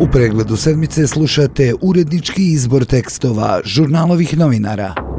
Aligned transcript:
U 0.00 0.06
pregledu 0.06 0.56
sedmice 0.56 1.06
slušate 1.06 1.74
urednički 1.80 2.52
izbor 2.52 2.84
tekstova 2.84 3.60
žurnalovih 3.64 4.38
novinara. 4.38 5.13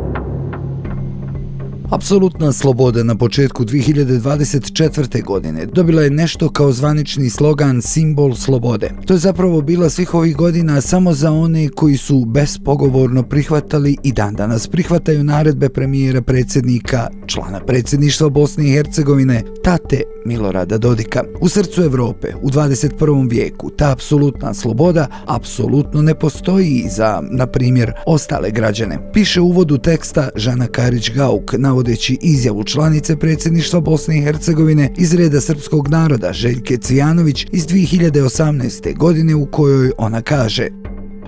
Apsolutna 1.92 2.51
sloboda 2.51 3.03
na 3.03 3.16
početku 3.16 3.64
2024. 3.64 5.24
godine 5.24 5.66
dobila 5.66 6.01
je 6.01 6.09
nešto 6.09 6.50
kao 6.50 6.71
zvanični 6.71 7.30
slogan 7.30 7.82
simbol 7.82 8.36
slobode. 8.36 8.92
To 9.05 9.14
je 9.14 9.18
zapravo 9.18 9.61
bila 9.61 9.89
svih 9.89 10.14
ovih 10.14 10.36
godina 10.36 10.82
samo 10.82 11.14
za 11.14 11.32
one 11.32 11.70
koji 11.70 11.98
su 11.98 12.25
bespogovorno 12.25 13.24
prihvatali 13.24 13.98
i 14.04 14.14
dan 14.14 14.36
danas 14.36 14.68
prihvataju 14.68 15.24
naredbe 15.24 15.70
premijera 15.70 16.21
predsjednika, 16.21 17.07
člana 17.28 17.60
predsjedništva 17.60 18.29
Bosne 18.29 18.68
i 18.68 18.71
Hercegovine, 18.71 19.43
tate 19.64 20.02
Milorada 20.25 20.78
Dodika. 20.78 21.24
U 21.42 21.50
srcu 21.50 21.83
Evrope, 21.83 22.28
u 22.42 22.50
21. 22.50 23.29
vijeku, 23.29 23.70
ta 23.70 23.92
apsolutna 23.92 24.54
sloboda 24.54 25.07
apsolutno 25.25 26.02
ne 26.02 26.15
postoji 26.15 26.86
za, 26.89 27.21
na 27.32 27.47
primjer, 27.47 27.92
ostale 28.06 28.52
građane. 28.52 29.11
Piše 29.14 29.42
u 29.42 29.46
uvodu 29.46 29.78
teksta 29.78 30.29
Žana 30.36 30.68
Karić-Gauk, 30.68 31.57
navodeći 31.75 32.17
izjavu 32.21 32.63
članice 32.63 33.17
predsjedništva 33.17 33.79
Bosne 33.79 34.17
i 34.17 34.21
Hercegovine 34.21 34.93
iz 34.97 35.13
reda 35.13 35.41
srpskog 35.41 35.88
naroda 35.88 36.34
Željke 36.34 36.77
Cijanović 36.77 37.48
iz 37.51 37.67
2018. 37.67 38.98
godine 38.98 39.35
u 39.35 39.45
kojoj 39.45 39.91
ona 39.98 40.21
kaže 40.21 40.67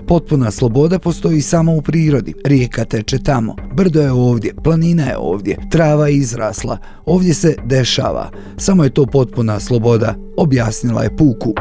Potpuna 0.06 0.50
sloboda 0.50 0.98
postoji 0.98 1.40
samo 1.40 1.74
u 1.74 1.82
prirodi. 1.82 2.34
Rijeka 2.44 2.84
teče 2.84 3.18
tamo. 3.18 3.56
Brdo 3.74 4.00
je 4.00 4.12
ovdje, 4.12 4.54
planina 4.64 5.04
je 5.04 5.16
ovdje, 5.16 5.56
trava 5.70 6.08
je 6.08 6.16
izrasla. 6.16 6.78
Ovdje 7.06 7.34
se 7.34 7.54
dešava. 7.64 8.30
Samo 8.56 8.84
je 8.84 8.90
to 8.90 9.06
potpuna 9.06 9.60
sloboda, 9.60 10.14
objasnila 10.36 11.02
je 11.02 11.16
Puku. 11.16 11.54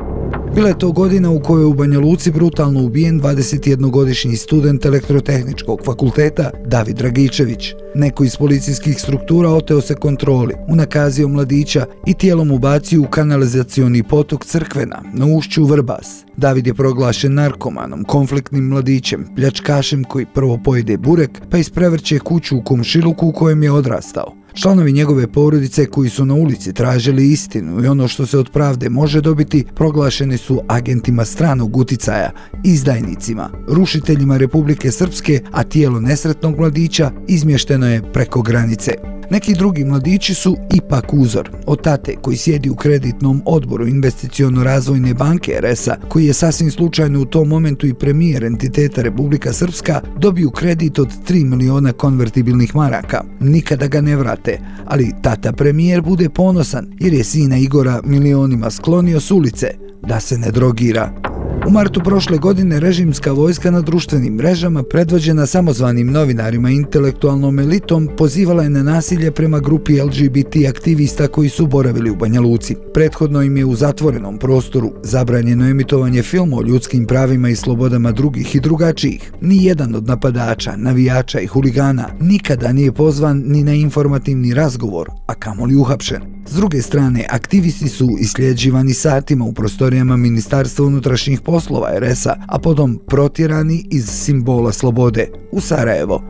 Bila 0.58 0.70
je 0.70 0.80
to 0.80 0.92
godina 0.92 1.32
u 1.32 1.40
kojoj 1.40 1.62
je 1.62 1.66
u 1.66 1.74
Banja 1.74 2.00
Luci 2.00 2.32
brutalno 2.32 2.84
ubijen 2.84 3.22
21-godišnji 3.22 4.36
student 4.36 4.86
elektrotehničkog 4.86 5.80
fakulteta 5.86 6.52
David 6.66 6.98
Dragičević. 6.98 7.74
Neko 7.96 8.24
iz 8.24 8.38
policijskih 8.38 9.00
struktura 9.00 9.50
oteo 9.50 9.82
se 9.82 9.96
kontroli, 9.96 10.54
unakazio 10.68 11.28
mladića 11.28 11.86
i 12.06 12.14
tijelom 12.14 12.52
ubacio 12.52 13.02
u 13.02 13.08
kanalizacioni 13.08 14.04
potok 14.04 14.46
Crkvena 14.46 15.02
na 15.14 15.26
ušću 15.26 15.66
Vrbas. 15.66 16.26
David 16.38 16.68
je 16.68 16.74
proglašen 16.74 17.34
narkomanom, 17.34 18.04
konfliktnim 18.04 18.64
mladićem, 18.64 19.26
pljačkašem 19.36 20.04
koji 20.04 20.26
prvo 20.34 20.60
pojede 20.64 20.98
burek 20.98 21.42
pa 21.50 21.58
isprevrće 21.58 22.20
kuću 22.20 22.58
u 22.58 22.64
komšiluku 22.64 23.28
u 23.28 23.32
kojem 23.32 23.64
je 23.64 23.72
odrastao. 23.72 24.34
Članovi 24.62 24.92
njegove 24.92 25.28
porodice 25.28 25.86
koji 25.86 26.10
su 26.10 26.26
na 26.26 26.34
ulici 26.34 26.74
tražili 26.74 27.32
istinu 27.32 27.84
i 27.84 27.88
ono 27.88 28.08
što 28.08 28.26
se 28.26 28.38
od 28.38 28.50
pravde 28.50 28.90
može 28.90 29.22
dobiti 29.22 29.66
proglašeni 29.76 30.38
su 30.38 30.62
agentima 30.68 31.26
stranog 31.26 31.78
uticaja, 31.78 32.32
izdajnicima, 32.64 33.50
rušiteljima 33.68 34.38
Republike 34.38 34.92
Srpske, 34.92 35.42
a 35.52 35.64
tijelo 35.64 36.00
nesretnog 36.00 36.60
mladića 36.60 37.12
izmješteno 37.28 37.88
je 37.88 38.12
preko 38.14 38.42
granice. 38.42 39.17
Neki 39.30 39.54
drugi 39.54 39.86
mladići 39.86 40.34
su 40.34 40.58
ipak 40.76 41.14
uzor. 41.14 41.50
Od 41.66 41.82
tate 41.82 42.16
koji 42.22 42.38
sjedi 42.38 42.70
u 42.70 42.76
kreditnom 42.76 43.42
odboru 43.46 43.88
investicijono-razvojne 43.88 45.14
banke 45.14 45.60
RS-a, 45.62 45.96
koji 46.10 46.26
je 46.26 46.34
sasvim 46.34 46.72
slučajno 46.72 47.22
u 47.22 47.26
tom 47.26 47.48
momentu 47.48 47.88
i 47.88 47.94
premijer 47.94 48.44
entiteta 48.44 49.02
Republika 49.02 49.54
Srpska, 49.54 50.02
dobiju 50.18 50.52
kredit 50.52 51.00
od 51.00 51.10
3 51.28 51.46
miliona 51.46 51.94
konvertibilnih 51.94 52.76
maraka. 52.76 53.24
Nikada 53.40 53.88
ga 53.88 54.02
ne 54.02 54.16
vrate, 54.16 54.60
ali 54.86 55.14
tata 55.22 55.52
premijer 55.54 56.02
bude 56.02 56.30
ponosan 56.30 56.88
jer 57.00 57.14
je 57.14 57.24
sina 57.24 57.58
Igora 57.58 58.02
milionima 58.04 58.72
sklonio 58.72 59.20
s 59.20 59.32
ulice 59.32 59.68
da 60.02 60.20
se 60.20 60.38
ne 60.38 60.52
drogira. 60.52 61.37
U 61.66 61.70
martu 61.70 62.02
prošle 62.04 62.38
godine 62.38 62.80
režimska 62.80 63.32
vojska 63.32 63.72
na 63.72 63.82
društvenim 63.82 64.34
mrežama, 64.34 64.84
predvođena 64.84 65.46
samozvanim 65.46 66.12
novinarima 66.12 66.72
i 66.72 66.76
intelektualnom 66.76 67.60
elitom, 67.60 68.10
pozivala 68.18 68.64
je 68.64 68.70
na 68.70 68.84
nasilje 68.84 69.32
prema 69.32 69.60
grupi 69.60 70.02
LGBT 70.02 70.56
aktivista 70.70 71.28
koji 71.28 71.50
su 71.50 71.68
boravili 71.68 72.10
u 72.10 72.16
Banja 72.16 72.42
Luci. 72.42 72.76
Prethodno 72.94 73.42
im 73.42 73.58
je 73.58 73.66
u 73.66 73.76
zatvorenom 73.76 74.38
prostoru 74.38 74.94
zabranjeno 75.04 75.70
emitovanje 75.70 76.24
filmu 76.24 76.58
o 76.58 76.62
ljudskim 76.62 77.06
pravima 77.06 77.50
i 77.50 77.56
slobodama 77.56 78.12
drugih 78.12 78.56
i 78.56 78.60
drugačijih. 78.60 79.32
Ni 79.42 79.66
jedan 79.66 79.96
od 79.96 80.08
napadača, 80.08 80.76
navijača 80.78 81.40
i 81.40 81.48
huligana 81.48 82.10
nikada 82.20 82.72
nije 82.72 82.92
pozvan 82.92 83.44
ni 83.46 83.64
na 83.64 83.74
informativni 83.74 84.54
razgovor, 84.54 85.10
a 85.28 85.34
kamoli 85.34 85.76
uhapšen. 85.76 86.37
S 86.50 86.54
druge 86.54 86.82
strane, 86.82 87.26
aktivisti 87.30 87.90
su 87.90 88.10
isljeđivani 88.20 88.94
satima 88.94 89.46
u 89.46 89.54
prostorijama 89.54 90.18
Ministarstva 90.18 90.86
unutrašnjih 90.86 91.42
poslova 91.42 92.00
RS-a, 92.00 92.36
a 92.48 92.60
potom 92.60 93.00
protjerani 93.08 93.86
iz 93.92 94.10
simbola 94.10 94.72
slobode 94.72 95.28
u 95.52 95.62
Sarajevo. 95.62 96.24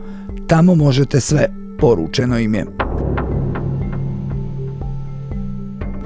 Tamo 0.48 0.74
možete 0.74 1.20
sve, 1.20 1.48
poručeno 1.80 2.38
im 2.38 2.54
je. 2.54 2.66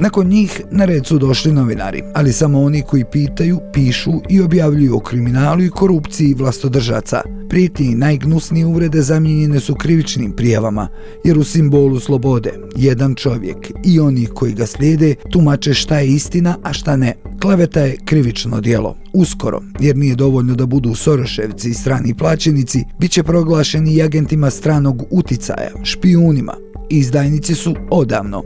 Nakon 0.01 0.27
njih 0.27 0.61
na 0.71 0.85
red 0.85 1.07
su 1.07 1.19
došli 1.19 1.53
novinari, 1.53 2.03
ali 2.15 2.33
samo 2.33 2.63
oni 2.63 2.83
koji 2.83 3.05
pitaju, 3.13 3.61
pišu 3.73 4.13
i 4.29 4.41
objavljuju 4.41 4.97
o 4.97 5.01
kriminalu 5.01 5.63
i 5.63 5.71
korupciji 5.71 6.35
vlastodržaca. 6.35 7.23
Prijetnje 7.49 7.87
i 7.87 7.95
najgnusnije 7.95 8.67
uvrede 8.67 9.03
zamijenjene 9.03 9.61
su 9.61 9.75
krivičnim 9.75 10.33
prijavama, 10.33 10.89
jer 11.25 11.39
u 11.39 11.45
simbolu 11.45 12.01
slobode 12.01 12.53
jedan 12.77 13.15
čovjek 13.15 13.57
i 13.85 14.01
oni 14.01 14.27
koji 14.27 14.53
ga 14.53 14.67
slijede 14.67 15.15
tumače 15.31 15.75
šta 15.75 15.99
je 15.99 16.09
istina, 16.09 16.57
a 16.63 16.73
šta 16.73 16.97
ne. 16.97 17.15
Kleveta 17.43 17.81
je 17.81 17.97
krivično 18.05 18.61
dijelo. 18.61 18.97
Uskoro, 19.13 19.61
jer 19.81 19.97
nije 19.97 20.15
dovoljno 20.15 20.55
da 20.55 20.67
budu 20.67 20.95
Soroševci 20.95 21.71
i 21.71 21.75
strani 21.75 22.15
plaćenici, 22.15 22.85
bit 22.99 23.11
će 23.11 23.23
proglašeni 23.23 23.95
i 23.95 24.03
agentima 24.03 24.51
stranog 24.51 25.03
uticaja, 25.11 25.71
špijunima. 25.83 26.55
Izdajnici 26.91 27.55
su 27.55 27.75
odavno 27.91 28.43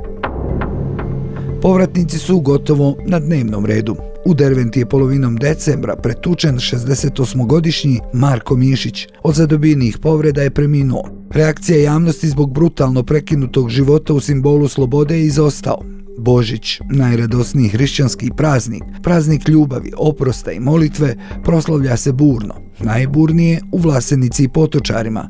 Povratnici 1.67 2.19
su 2.19 2.41
gotovo 2.41 2.97
na 3.07 3.19
dnevnom 3.19 3.67
redu. 3.67 3.97
U 4.25 4.35
Derventi 4.35 4.79
je 4.79 4.87
polovinom 4.87 5.37
decembra 5.37 5.97
pretučen 5.97 6.57
68-godišnji 6.57 8.01
Marko 8.13 8.57
Mišić. 8.57 9.09
Od 9.23 9.35
zadobijenih 9.35 9.99
povreda 10.03 10.43
je 10.43 10.51
preminuo. 10.51 11.03
Reakcija 11.31 11.79
javnosti 11.79 12.29
zbog 12.29 12.53
brutalno 12.53 13.03
prekinutog 13.03 13.69
života 13.69 14.13
u 14.13 14.21
simbolu 14.21 14.69
slobode 14.69 15.17
je 15.17 15.27
izostao. 15.27 15.79
Božić, 16.19 16.81
najradosniji 16.91 17.69
hrišćanski 17.69 18.31
praznik, 18.37 18.83
praznik 19.03 19.49
ljubavi, 19.49 19.93
oprosta 19.99 20.53
i 20.53 20.61
molitve, 20.61 21.17
proslavlja 21.45 21.97
se 21.97 22.13
burno. 22.13 22.55
Najburnije 22.79 23.61
u 23.73 23.79
Vlasenici 23.79 24.45
i 24.45 24.49
Potočarima. 24.49 25.29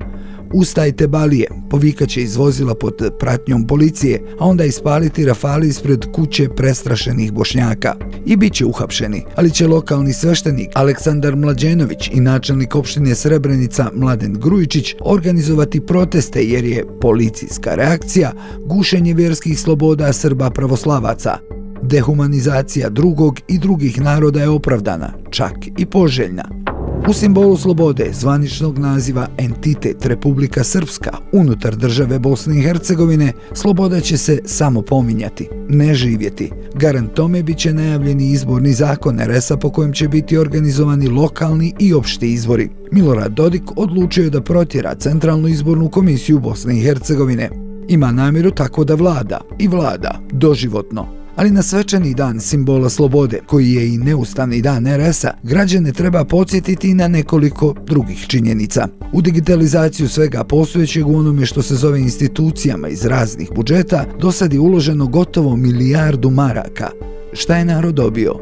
Ustajte 0.53 1.07
balije, 1.07 1.47
povikaće 1.71 2.23
izvozila 2.23 2.75
pod 2.75 2.95
pratnjom 3.19 3.67
policije, 3.67 4.23
a 4.39 4.47
onda 4.47 4.65
ispaliti 4.65 5.25
rafali 5.25 5.69
ispred 5.69 6.05
kuće 6.13 6.49
prestrašenih 6.49 7.33
bošnjaka. 7.33 7.95
I 8.27 8.37
bit 8.37 8.53
će 8.53 8.65
uhapšeni, 8.65 9.25
ali 9.37 9.51
će 9.51 9.67
lokalni 9.67 10.13
sveštenik 10.13 10.69
Aleksandar 10.75 11.37
Mlađenović 11.37 12.11
i 12.13 12.21
načelnik 12.21 12.75
opštine 12.75 13.15
Srebrenica 13.15 13.91
Mladen 13.95 14.35
Grujičić 14.35 14.95
organizovati 15.01 15.81
proteste 15.81 16.45
jer 16.45 16.65
je 16.65 16.85
policijska 17.01 17.75
reakcija 17.75 18.33
gušenje 18.65 19.15
vjerskih 19.15 19.61
sloboda 19.61 20.13
Srba 20.13 20.51
pravoslavaca. 20.51 21.39
Dehumanizacija 21.83 22.89
drugog 22.89 23.41
i 23.49 23.59
drugih 23.59 24.01
naroda 24.01 24.41
je 24.41 24.49
opravdana, 24.49 25.13
čak 25.31 25.53
i 25.79 25.87
poželjna. 25.87 26.76
U 27.09 27.13
simbolu 27.13 27.57
slobode 27.57 28.11
zvaničnog 28.13 28.79
naziva 28.79 29.29
entitet 29.39 30.07
Republika 30.07 30.65
Srpska 30.65 31.11
unutar 31.33 31.77
države 31.77 32.19
Bosne 32.19 32.59
i 32.59 32.63
Hercegovine, 32.63 33.33
sloboda 33.53 34.01
će 34.01 34.17
se 34.17 34.41
samo 34.45 34.83
pominjati, 34.83 35.49
ne 35.69 35.95
živjeti. 35.95 36.51
Garant 36.75 37.15
tome 37.15 37.43
bit 37.43 37.59
će 37.59 37.73
najavljeni 37.73 38.31
izborni 38.31 38.73
zakon 38.73 39.21
RS-a 39.27 39.57
po 39.57 39.71
kojem 39.71 39.93
će 39.93 40.09
biti 40.09 40.39
organizovani 40.39 41.09
lokalni 41.09 41.75
i 41.79 41.95
opšti 41.95 42.33
izbori. 42.33 42.71
Milorad 42.93 43.33
Dodik 43.33 43.63
odlučio 43.77 44.25
je 44.25 44.31
da 44.31 44.43
protjera 44.43 44.95
Centralnu 44.95 45.49
izbornu 45.49 45.91
komisiju 45.91 46.39
Bosne 46.39 46.79
i 46.79 46.83
Hercegovine. 46.83 47.51
Ima 47.89 48.13
namjeru 48.13 48.51
tako 48.51 48.85
da 48.85 48.95
vlada 48.95 49.41
i 49.59 49.69
vlada 49.69 50.21
doživotno 50.33 51.16
ali 51.37 51.51
na 51.51 51.63
svečani 51.63 52.15
dan 52.15 52.41
simbola 52.41 52.89
slobode, 52.89 53.41
koji 53.47 53.73
je 53.73 53.95
i 53.95 53.99
neustavni 53.99 54.63
dan 54.63 54.87
RS-a, 54.87 55.31
građane 55.43 55.93
treba 55.93 56.25
podsjetiti 56.25 56.95
na 56.95 57.09
nekoliko 57.09 57.75
drugih 57.87 58.27
činjenica. 58.27 58.89
U 59.13 59.23
digitalizaciju 59.23 60.09
svega 60.09 60.45
postojećeg 60.45 61.07
u 61.09 61.17
onome 61.17 61.47
što 61.47 61.63
se 61.63 61.75
zove 61.75 62.01
institucijama 62.01 62.89
iz 62.89 63.05
raznih 63.05 63.51
budžeta, 63.57 64.05
do 64.21 64.33
sad 64.33 64.53
je 64.53 64.61
uloženo 64.61 65.07
gotovo 65.07 65.57
milijardu 65.57 66.31
maraka. 66.31 66.91
Šta 67.33 67.57
je 67.57 67.65
narod 67.65 67.95
dobio? 67.95 68.35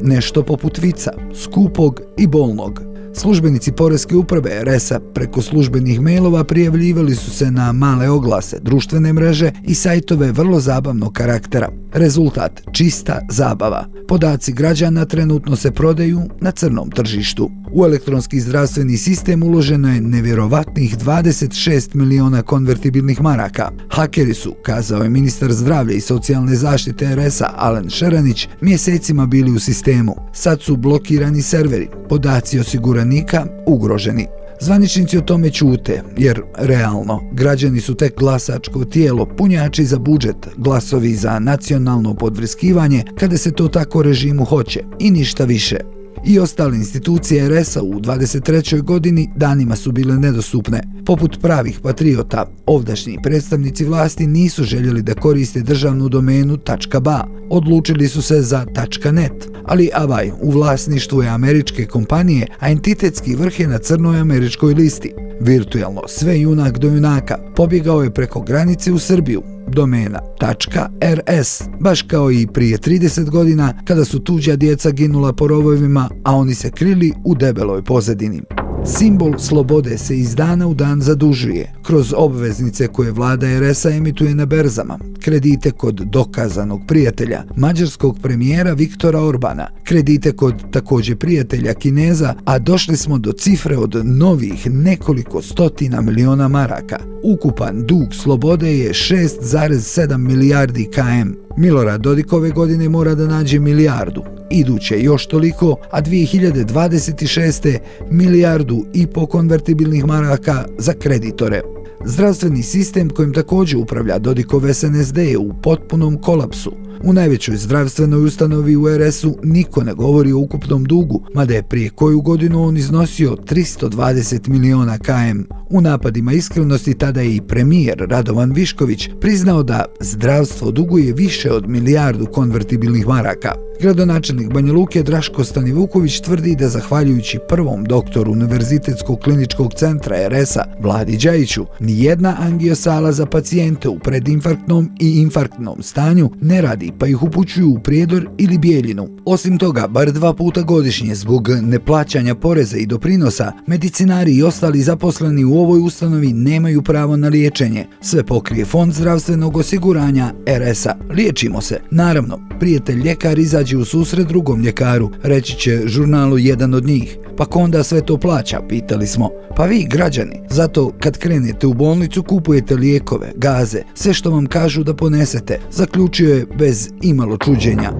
Nešto 0.00 0.42
poput 0.42 0.78
vica, 0.78 1.12
skupog 1.34 2.00
i 2.18 2.26
bolnog. 2.26 2.91
Službenici 3.14 3.72
Poreske 3.72 4.16
uprave 4.16 4.64
RS-a 4.64 5.00
preko 5.14 5.42
službenih 5.42 6.00
mailova 6.00 6.44
prijavljivali 6.44 7.14
su 7.14 7.30
se 7.30 7.50
na 7.50 7.72
male 7.72 8.10
oglase, 8.10 8.58
društvene 8.62 9.12
mreže 9.12 9.52
i 9.64 9.74
sajtove 9.74 10.32
vrlo 10.32 10.60
zabavnog 10.60 11.12
karaktera. 11.12 11.68
Rezultat 11.92 12.62
čista 12.72 13.20
zabava. 13.30 13.86
Podaci 14.08 14.52
građana 14.52 15.04
trenutno 15.04 15.56
se 15.56 15.70
prodaju 15.70 16.20
na 16.40 16.50
crnom 16.50 16.90
tržištu. 16.90 17.50
U 17.72 17.84
elektronski 17.84 18.40
zdravstveni 18.40 18.96
sistem 18.96 19.42
uloženo 19.42 19.94
je 19.94 20.00
nevjerovatnih 20.00 20.98
26 20.98 21.94
miliona 21.94 22.42
konvertibilnih 22.42 23.20
maraka. 23.20 23.70
Hakeri 23.90 24.34
su, 24.34 24.54
kazao 24.62 25.02
je 25.02 25.08
ministar 25.08 25.52
zdravlja 25.52 25.94
i 25.94 26.00
socijalne 26.00 26.56
zaštite 26.56 27.16
RS-a 27.16 27.50
Alen 27.56 27.90
Šeranić, 27.90 28.48
mjesecima 28.60 29.26
bili 29.26 29.52
u 29.52 29.58
sistemu. 29.58 30.16
Sad 30.32 30.62
su 30.62 30.76
blokirani 30.76 31.42
serveri, 31.42 31.88
podaci 32.08 32.58
osiguranika 33.02 33.46
ugroženi. 33.66 34.26
Zvaničnici 34.60 35.18
o 35.18 35.20
tome 35.20 35.50
ćute, 35.50 36.02
jer 36.16 36.42
realno, 36.54 37.20
građani 37.32 37.80
su 37.80 37.94
tek 37.94 38.18
glasačko 38.18 38.84
tijelo, 38.84 39.26
punjači 39.26 39.84
za 39.84 39.98
budžet, 39.98 40.36
glasovi 40.56 41.14
za 41.14 41.38
nacionalno 41.38 42.14
podvrskivanje, 42.14 43.04
kada 43.18 43.36
se 43.36 43.52
to 43.52 43.68
tako 43.68 44.02
režimu 44.02 44.44
hoće, 44.44 44.80
i 44.98 45.10
ništa 45.10 45.44
više 45.44 46.01
i 46.24 46.38
ostale 46.38 46.76
institucije 46.76 47.48
RS-a 47.48 47.82
u 47.82 48.00
23. 48.00 48.82
godini 48.82 49.30
danima 49.36 49.76
su 49.76 49.92
bile 49.92 50.16
nedostupne. 50.16 50.82
Poput 51.06 51.40
pravih 51.40 51.80
patriota, 51.82 52.50
ovdašnji 52.66 53.18
predstavnici 53.22 53.84
vlasti 53.84 54.26
nisu 54.26 54.64
željeli 54.64 55.02
da 55.02 55.14
koriste 55.14 55.60
državnu 55.60 56.08
domenu 56.08 56.58
.ba, 57.00 57.26
odlučili 57.50 58.08
su 58.08 58.22
se 58.22 58.42
za 58.42 58.66
.net, 59.12 59.48
ali 59.64 59.90
avaj 59.94 60.30
u 60.40 60.50
vlasništvu 60.50 61.22
je 61.22 61.28
američke 61.28 61.86
kompanije, 61.86 62.46
a 62.58 62.70
entitetski 62.70 63.34
vrh 63.34 63.60
je 63.60 63.68
na 63.68 63.78
crnoj 63.78 64.20
američkoj 64.20 64.74
listi. 64.74 65.12
Virtualno 65.40 66.02
sve 66.08 66.40
junak 66.40 66.78
do 66.78 66.88
junaka 66.88 67.38
pobjegao 67.56 68.02
je 68.02 68.14
preko 68.14 68.40
granice 68.40 68.92
u 68.92 68.98
Srbiju, 68.98 69.42
domena.rs, 69.72 71.62
baš 71.80 72.02
kao 72.02 72.30
i 72.30 72.46
prije 72.46 72.78
30 72.78 73.30
godina 73.30 73.74
kada 73.84 74.04
su 74.04 74.18
tuđa 74.18 74.56
djeca 74.56 74.90
ginula 74.90 75.32
po 75.32 75.46
rovovima, 75.46 76.08
a 76.24 76.36
oni 76.36 76.54
se 76.54 76.70
krili 76.70 77.12
u 77.24 77.34
debeloj 77.34 77.82
pozadini. 77.82 78.42
Simbol 78.84 79.38
slobode 79.38 79.98
se 79.98 80.18
iz 80.18 80.34
dana 80.34 80.66
u 80.66 80.74
dan 80.74 81.00
zadužuje 81.00 81.72
kroz 81.82 82.14
obveznice 82.16 82.88
koje 82.88 83.12
vlada 83.12 83.46
RS-a 83.60 83.90
emituje 83.90 84.34
na 84.34 84.46
berzama, 84.46 84.98
kredite 85.20 85.70
kod 85.70 85.94
dokazanog 85.94 86.80
prijatelja, 86.88 87.44
mađarskog 87.56 88.18
premijera 88.22 88.72
Viktora 88.72 89.20
Orbana, 89.20 89.68
kredite 89.84 90.32
kod 90.32 90.70
također 90.70 91.16
prijatelja 91.16 91.74
Kineza, 91.74 92.34
a 92.44 92.58
došli 92.58 92.96
smo 92.96 93.18
do 93.18 93.32
cifre 93.32 93.76
od 93.76 94.00
novih 94.04 94.70
nekoliko 94.70 95.42
stotina 95.42 96.00
miliona 96.00 96.48
maraka. 96.48 96.98
Ukupan 97.24 97.86
dug 97.86 98.14
slobode 98.14 98.78
je 98.78 98.92
6,7 98.92 100.16
milijardi 100.16 100.88
km. 100.94 101.42
Milorad 101.56 102.00
Dodik 102.00 102.32
ove 102.32 102.50
godine 102.50 102.88
mora 102.88 103.14
da 103.14 103.26
nađe 103.26 103.58
milijardu, 103.58 104.22
iduće 104.50 105.02
još 105.02 105.26
toliko, 105.26 105.76
a 105.90 106.02
2026. 106.02 107.78
milijardu 108.10 108.71
i 108.94 109.06
po 109.06 109.26
konvertibilnih 109.26 110.06
maraka 110.06 110.64
za 110.78 110.92
kreditore. 110.92 111.62
Zdravstveni 112.04 112.62
sistem 112.62 113.10
kojim 113.10 113.32
također 113.32 113.78
upravlja 113.78 114.18
Dodikov 114.18 114.72
SNSD 114.72 115.18
je 115.18 115.38
u 115.38 115.52
potpunom 115.62 116.18
kolapsu. 116.20 116.72
U 117.04 117.12
najvećoj 117.12 117.56
zdravstvenoj 117.56 118.24
ustanovi 118.24 118.76
u 118.76 118.88
RS-u 118.88 119.38
niko 119.42 119.82
ne 119.82 119.94
govori 119.94 120.32
o 120.32 120.38
ukupnom 120.38 120.84
dugu, 120.84 121.22
mada 121.34 121.54
je 121.54 121.62
prije 121.62 121.90
koju 121.90 122.20
godinu 122.20 122.62
on 122.62 122.76
iznosio 122.76 123.36
320 123.36 124.48
miliona 124.48 124.98
km. 124.98 125.40
U 125.70 125.80
napadima 125.80 126.32
iskrenosti 126.32 126.94
tada 126.94 127.20
je 127.20 127.36
i 127.36 127.40
premijer 127.40 128.06
Radovan 128.08 128.52
Višković 128.52 129.08
priznao 129.20 129.62
da 129.62 129.84
zdravstvo 130.00 130.70
duguje 130.70 131.12
više 131.12 131.52
od 131.52 131.68
milijardu 131.68 132.26
konvertibilnih 132.26 133.06
maraka. 133.06 133.52
Gradonačelnik 133.82 134.52
Banja 134.52 134.72
Luke 134.72 135.02
Draško 135.02 135.44
Stanivuković 135.44 136.20
tvrdi 136.20 136.56
da 136.56 136.68
zahvaljujući 136.68 137.38
prvom 137.48 137.84
doktoru 137.84 138.32
Univerzitetskog 138.32 139.20
kliničkog 139.20 139.74
centra 139.74 140.16
RS-a 140.28 140.64
Vladi 140.80 141.16
Đajiću, 141.16 141.66
nijedna 141.80 142.36
angiosala 142.40 143.12
za 143.12 143.26
pacijente 143.26 143.88
u 143.88 143.98
predinfarktnom 143.98 144.90
i 145.00 145.20
infarktnom 145.20 145.82
stanju 145.82 146.30
ne 146.40 146.62
radi 146.62 146.92
pa 146.98 147.06
ih 147.06 147.22
upućuju 147.22 147.70
u 147.70 147.78
prijedor 147.78 148.28
ili 148.38 148.58
bijeljinu. 148.58 149.08
Osim 149.24 149.58
toga, 149.58 149.86
bar 149.88 150.12
dva 150.12 150.34
puta 150.34 150.62
godišnje 150.62 151.14
zbog 151.14 151.48
neplaćanja 151.62 152.34
poreza 152.34 152.76
i 152.76 152.86
doprinosa, 152.86 153.52
medicinari 153.66 154.32
i 154.32 154.42
ostali 154.42 154.82
zaposleni 154.82 155.44
u 155.44 155.54
ovoj 155.54 155.80
ustanovi 155.80 156.32
nemaju 156.32 156.82
pravo 156.82 157.16
na 157.16 157.28
liječenje. 157.28 157.86
Sve 158.00 158.24
pokrije 158.24 158.64
fond 158.64 158.92
zdravstvenog 158.92 159.56
osiguranja 159.56 160.34
RS-a. 160.46 160.94
Liječimo 161.10 161.60
se. 161.60 161.80
Naravno, 161.90 162.38
prijatelj 162.60 163.00
ljekar 163.00 163.38
izađe 163.38 163.71
u 163.76 163.84
susret 163.84 164.26
drugom 164.26 164.62
ljekaru, 164.62 165.10
reći 165.22 165.56
će 165.56 165.82
žurnalu 165.86 166.38
jedan 166.38 166.74
od 166.74 166.84
njih. 166.84 167.18
Pa 167.36 167.44
ko 167.44 167.58
onda 167.58 167.82
sve 167.82 168.00
to 168.00 168.18
plaća, 168.18 168.60
pitali 168.68 169.06
smo. 169.06 169.30
Pa 169.56 169.64
vi, 169.64 169.86
građani, 169.90 170.40
zato 170.50 170.92
kad 171.00 171.18
krenete 171.18 171.66
u 171.66 171.74
bolnicu 171.74 172.22
kupujete 172.22 172.74
lijekove, 172.74 173.32
gaze, 173.34 173.82
sve 173.94 174.14
što 174.14 174.30
vam 174.30 174.46
kažu 174.46 174.84
da 174.84 174.94
ponesete, 174.94 175.58
zaključio 175.70 176.34
je 176.34 176.46
bez 176.58 176.88
imalo 177.02 177.36
čuđenja. 177.36 177.92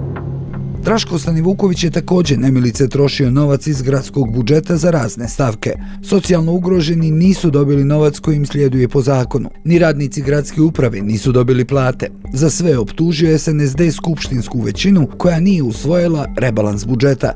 Draško 0.82 1.18
Stanivuković 1.18 1.84
je 1.84 1.90
također 1.90 2.38
nemilice 2.38 2.88
trošio 2.88 3.30
novac 3.30 3.66
iz 3.66 3.82
gradskog 3.82 4.32
budžeta 4.32 4.76
za 4.76 4.90
razne 4.90 5.28
stavke. 5.28 5.72
Socijalno 6.08 6.52
ugroženi 6.52 7.10
nisu 7.10 7.50
dobili 7.50 7.84
novac 7.84 8.18
kojim 8.18 8.46
slijeduje 8.46 8.88
po 8.88 9.02
zakonu. 9.02 9.50
Ni 9.64 9.78
radnici 9.78 10.22
gradske 10.22 10.60
uprave 10.60 11.00
nisu 11.00 11.32
dobili 11.32 11.64
plate. 11.64 12.10
Za 12.32 12.50
sve 12.50 12.78
optužio 12.78 13.30
je 13.30 13.38
SNSD 13.38 13.80
skupštinsku 13.92 14.60
većinu 14.60 15.08
koja 15.18 15.40
nije 15.40 15.62
usvojila 15.62 16.26
rebalans 16.36 16.86
budžeta. 16.86 17.32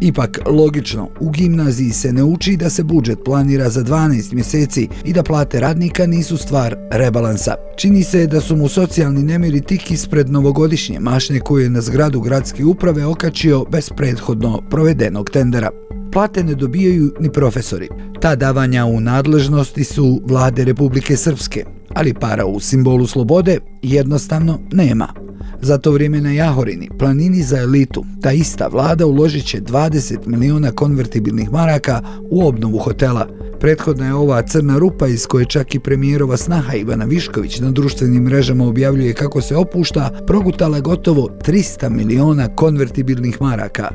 Ipak, 0.00 0.38
logično, 0.46 1.08
u 1.20 1.30
gimnaziji 1.30 1.90
se 1.90 2.12
ne 2.12 2.24
uči 2.24 2.56
da 2.56 2.70
se 2.70 2.84
budžet 2.84 3.18
planira 3.24 3.70
za 3.70 3.82
12 3.82 4.34
mjeseci 4.34 4.88
i 5.04 5.12
da 5.12 5.22
plate 5.22 5.60
radnika 5.60 6.06
nisu 6.06 6.36
stvar 6.36 6.76
rebalansa. 6.90 7.54
Čini 7.76 8.02
se 8.02 8.26
da 8.26 8.40
su 8.40 8.56
mu 8.56 8.68
socijalni 8.68 9.22
nemiri 9.22 9.60
tik 9.60 9.90
ispred 9.90 10.30
novogodišnje 10.30 11.00
mašne 11.00 11.40
koje 11.40 11.62
je 11.62 11.70
na 11.70 11.80
zgradu 11.80 12.20
gradske 12.20 12.64
uprave 12.64 13.06
okačio 13.06 13.64
bez 13.64 13.90
prethodno 13.96 14.62
provedenog 14.70 15.30
tendera. 15.30 15.70
Plate 16.12 16.44
ne 16.44 16.54
dobijaju 16.54 17.12
ni 17.20 17.32
profesori. 17.32 17.88
Ta 18.20 18.36
davanja 18.36 18.86
u 18.86 19.00
nadležnosti 19.00 19.84
su 19.84 20.20
vlade 20.24 20.64
Republike 20.64 21.16
Srpske, 21.16 21.64
ali 21.94 22.14
para 22.14 22.46
u 22.46 22.60
simbolu 22.60 23.06
slobode 23.06 23.58
jednostavno 23.82 24.60
nema. 24.72 25.27
Za 25.62 25.78
to 25.78 25.90
vrijeme 25.90 26.20
na 26.20 26.32
Jahorini, 26.32 26.90
planini 26.98 27.42
za 27.42 27.58
elitu, 27.58 28.04
ta 28.22 28.32
ista 28.32 28.68
vlada 28.68 29.06
uložit 29.06 29.44
će 29.44 29.60
20 29.60 30.26
miliona 30.26 30.72
konvertibilnih 30.72 31.52
maraka 31.52 32.02
u 32.30 32.46
obnovu 32.46 32.78
hotela. 32.78 33.28
Prethodna 33.60 34.06
je 34.06 34.14
ova 34.14 34.42
crna 34.42 34.78
rupa 34.78 35.06
iz 35.06 35.26
koje 35.26 35.44
čak 35.44 35.74
i 35.74 35.80
premijerova 35.80 36.36
snaha 36.36 36.74
Ivana 36.74 37.04
Višković 37.04 37.60
na 37.60 37.70
društvenim 37.70 38.22
mrežama 38.22 38.66
objavljuje 38.66 39.14
kako 39.14 39.40
se 39.40 39.56
opušta, 39.56 40.20
progutala 40.26 40.80
gotovo 40.80 41.28
300 41.46 41.88
miliona 41.88 42.48
konvertibilnih 42.56 43.40
maraka. 43.40 43.90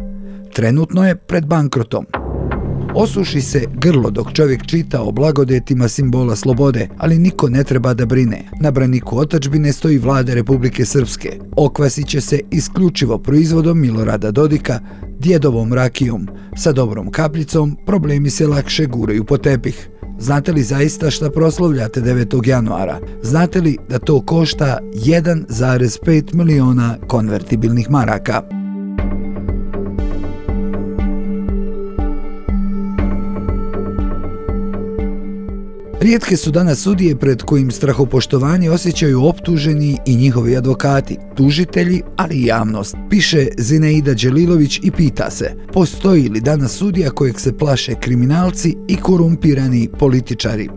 Trenutno 0.54 1.08
je 1.08 1.16
pred 1.16 1.46
bankrotom. 1.46 2.06
Osuši 2.96 3.42
se 3.42 3.66
grlo 3.74 4.10
dok 4.10 4.34
čovjek 4.34 4.66
čita 4.66 5.02
o 5.02 5.12
blagodetima 5.12 5.88
simbola 5.88 6.36
slobode, 6.36 6.88
ali 6.98 7.18
niko 7.18 7.50
ne 7.50 7.64
treba 7.64 7.94
da 7.94 8.06
brine. 8.06 8.44
Na 8.62 8.72
braniku 8.72 9.18
otačbine 9.18 9.74
stoji 9.74 9.98
vlade 9.98 10.36
Republike 10.36 10.86
Srpske. 10.86 11.40
Okvasit 11.58 12.08
će 12.08 12.22
se 12.22 12.40
isključivo 12.52 13.18
proizvodom 13.18 13.80
Milorada 13.80 14.32
Dodika, 14.32 14.80
djedovom 15.20 15.74
rakijom. 15.74 16.28
Sa 16.58 16.72
dobrom 16.72 17.12
kapljicom 17.12 17.78
problemi 17.86 18.30
se 18.30 18.48
lakše 18.48 18.86
guraju 18.86 19.24
po 19.24 19.38
tepih. 19.38 19.90
Znate 20.20 20.52
li 20.52 20.64
zaista 20.64 21.12
šta 21.12 21.30
proslovljate 21.30 22.02
9. 22.02 22.48
januara? 22.48 23.00
Znate 23.22 23.62
li 23.62 23.78
da 23.90 24.00
to 24.00 24.22
košta 24.22 24.80
1,5 24.94 26.34
miliona 26.34 26.98
konvertibilnih 27.08 27.90
maraka? 27.90 28.63
Rijetke 36.04 36.38
su 36.38 36.52
danas 36.52 36.80
sudije 36.80 37.16
pred 37.16 37.42
kojim 37.42 37.72
strahopoštovanje 37.72 38.70
osjećaju 38.70 39.26
optuženi 39.26 39.98
i 40.06 40.16
njihovi 40.16 40.58
advokati, 40.58 41.18
tužitelji, 41.36 42.02
ali 42.18 42.36
i 42.36 42.46
javnost. 42.46 42.96
Piše 43.10 43.48
Zineida 43.58 44.14
Đelilović 44.14 44.80
i 44.84 44.92
pita 44.92 45.32
se, 45.32 45.54
postoji 45.74 46.30
li 46.30 46.42
danas 46.42 46.72
sudija 46.72 47.10
kojeg 47.10 47.40
se 47.40 47.58
plaše 47.58 47.96
kriminalci 47.96 48.76
i 48.88 48.96
korumpirani 48.96 49.90
političari? 50.00 50.70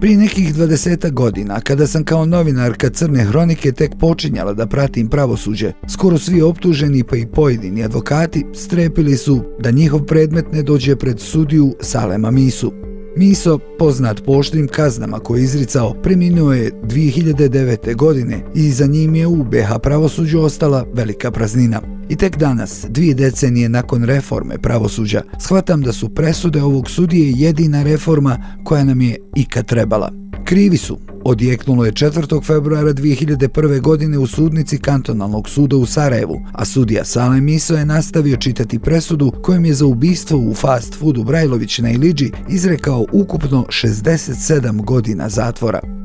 Prije 0.00 0.16
nekih 0.16 0.54
20 0.54 1.12
godina, 1.12 1.60
kada 1.60 1.86
sam 1.86 2.04
kao 2.04 2.26
novinarka 2.26 2.90
Crne 2.90 3.24
hronike 3.24 3.72
tek 3.72 3.92
počinjala 4.00 4.52
da 4.52 4.66
pratim 4.66 5.08
pravosuđe, 5.08 5.72
skoro 5.92 6.18
svi 6.18 6.42
optuženi 6.42 7.04
pa 7.04 7.16
i 7.16 7.26
pojedini 7.26 7.84
advokati 7.84 8.46
strepili 8.54 9.16
su 9.16 9.42
da 9.60 9.70
njihov 9.70 10.04
predmet 10.04 10.52
ne 10.52 10.62
dođe 10.62 10.96
pred 10.96 11.20
sudiju 11.20 11.74
Salema 11.80 12.30
Misu. 12.30 12.85
Miso, 13.18 13.58
poznat 13.78 14.24
poštrim 14.24 14.68
kaznama 14.68 15.18
koje 15.18 15.42
izricao, 15.42 15.94
preminuo 16.02 16.52
je 16.52 16.70
2009. 16.82 17.94
godine 17.96 18.44
i 18.54 18.70
za 18.70 18.86
njim 18.86 19.14
je 19.14 19.26
u 19.26 19.44
BH 19.44 19.78
pravosuđu 19.82 20.40
ostala 20.40 20.86
velika 20.94 21.30
praznina. 21.30 21.80
I 22.08 22.16
tek 22.16 22.36
danas, 22.36 22.86
dvije 22.88 23.14
decenije 23.14 23.68
nakon 23.68 24.04
reforme 24.04 24.58
pravosuđa, 24.58 25.22
shvatam 25.40 25.82
da 25.82 25.92
su 25.92 26.08
presude 26.08 26.62
ovog 26.62 26.90
sudije 26.90 27.32
jedina 27.36 27.82
reforma 27.82 28.38
koja 28.64 28.84
nam 28.84 29.00
je 29.00 29.16
ikad 29.36 29.66
trebala. 29.66 30.12
Krivi 30.44 30.76
su, 30.76 30.98
odjeknulo 31.28 31.84
je 31.84 31.92
4. 31.92 32.44
februara 32.46 32.92
2001. 32.92 33.80
godine 33.80 34.18
u 34.18 34.26
sudnici 34.26 34.78
kantonalnog 34.78 35.48
suda 35.48 35.76
u 35.76 35.86
Sarajevu, 35.86 36.40
a 36.52 36.64
sudija 36.64 37.04
Salem 37.04 37.44
Miso 37.44 37.74
je 37.74 37.84
nastavio 37.84 38.36
čitati 38.36 38.78
presudu 38.78 39.32
kojom 39.42 39.64
je 39.64 39.74
za 39.74 39.86
ubistvo 39.86 40.38
u 40.38 40.54
fast 40.54 40.98
foodu 40.98 41.24
Brajlović 41.24 41.78
na 41.78 41.90
Iliđi 41.90 42.30
izrekao 42.48 43.06
ukupno 43.12 43.66
67 43.68 44.84
godina 44.84 45.28
zatvora. 45.28 45.95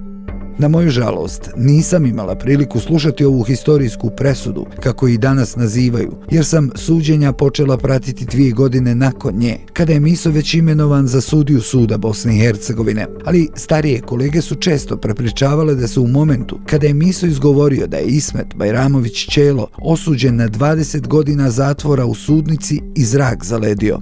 Na 0.62 0.68
moju 0.68 0.90
žalost, 0.90 1.50
nisam 1.58 2.06
imala 2.06 2.36
priliku 2.36 2.80
slušati 2.80 3.26
ovu 3.26 3.44
historijsku 3.44 4.10
presudu, 4.18 4.66
kako 4.80 5.08
i 5.08 5.18
danas 5.18 5.56
nazivaju, 5.56 6.12
jer 6.32 6.46
sam 6.46 6.70
suđenja 6.76 7.32
počela 7.32 7.78
pratiti 7.78 8.26
dvije 8.26 8.52
godine 8.52 8.96
nakon 8.96 9.34
nje, 9.36 9.58
kada 9.74 9.94
je 9.94 10.00
Miso 10.00 10.30
već 10.30 10.54
imenovan 10.54 11.08
za 11.08 11.22
sudiju 11.22 11.62
suda 11.62 11.98
Bosne 11.98 12.36
i 12.36 12.40
Hercegovine. 12.40 13.08
Ali 13.26 13.50
starije 13.56 14.02
kolege 14.02 14.42
su 14.42 14.56
često 14.56 14.98
prepričavale 14.98 15.76
da 15.76 15.88
se 15.88 16.00
u 16.00 16.08
momentu 16.08 16.60
kada 16.66 16.88
je 16.88 16.94
Miso 16.94 17.26
izgovorio 17.26 17.88
da 17.88 17.98
je 17.98 18.06
Ismet 18.06 18.48
Bajramović 18.56 19.26
Čelo 19.30 19.68
osuđen 19.78 20.36
na 20.36 20.48
20 20.48 21.08
godina 21.08 21.50
zatvora 21.50 22.06
u 22.06 22.16
sudnici 22.16 22.82
i 22.96 23.06
zrak 23.06 23.46
zaledio. 23.46 24.00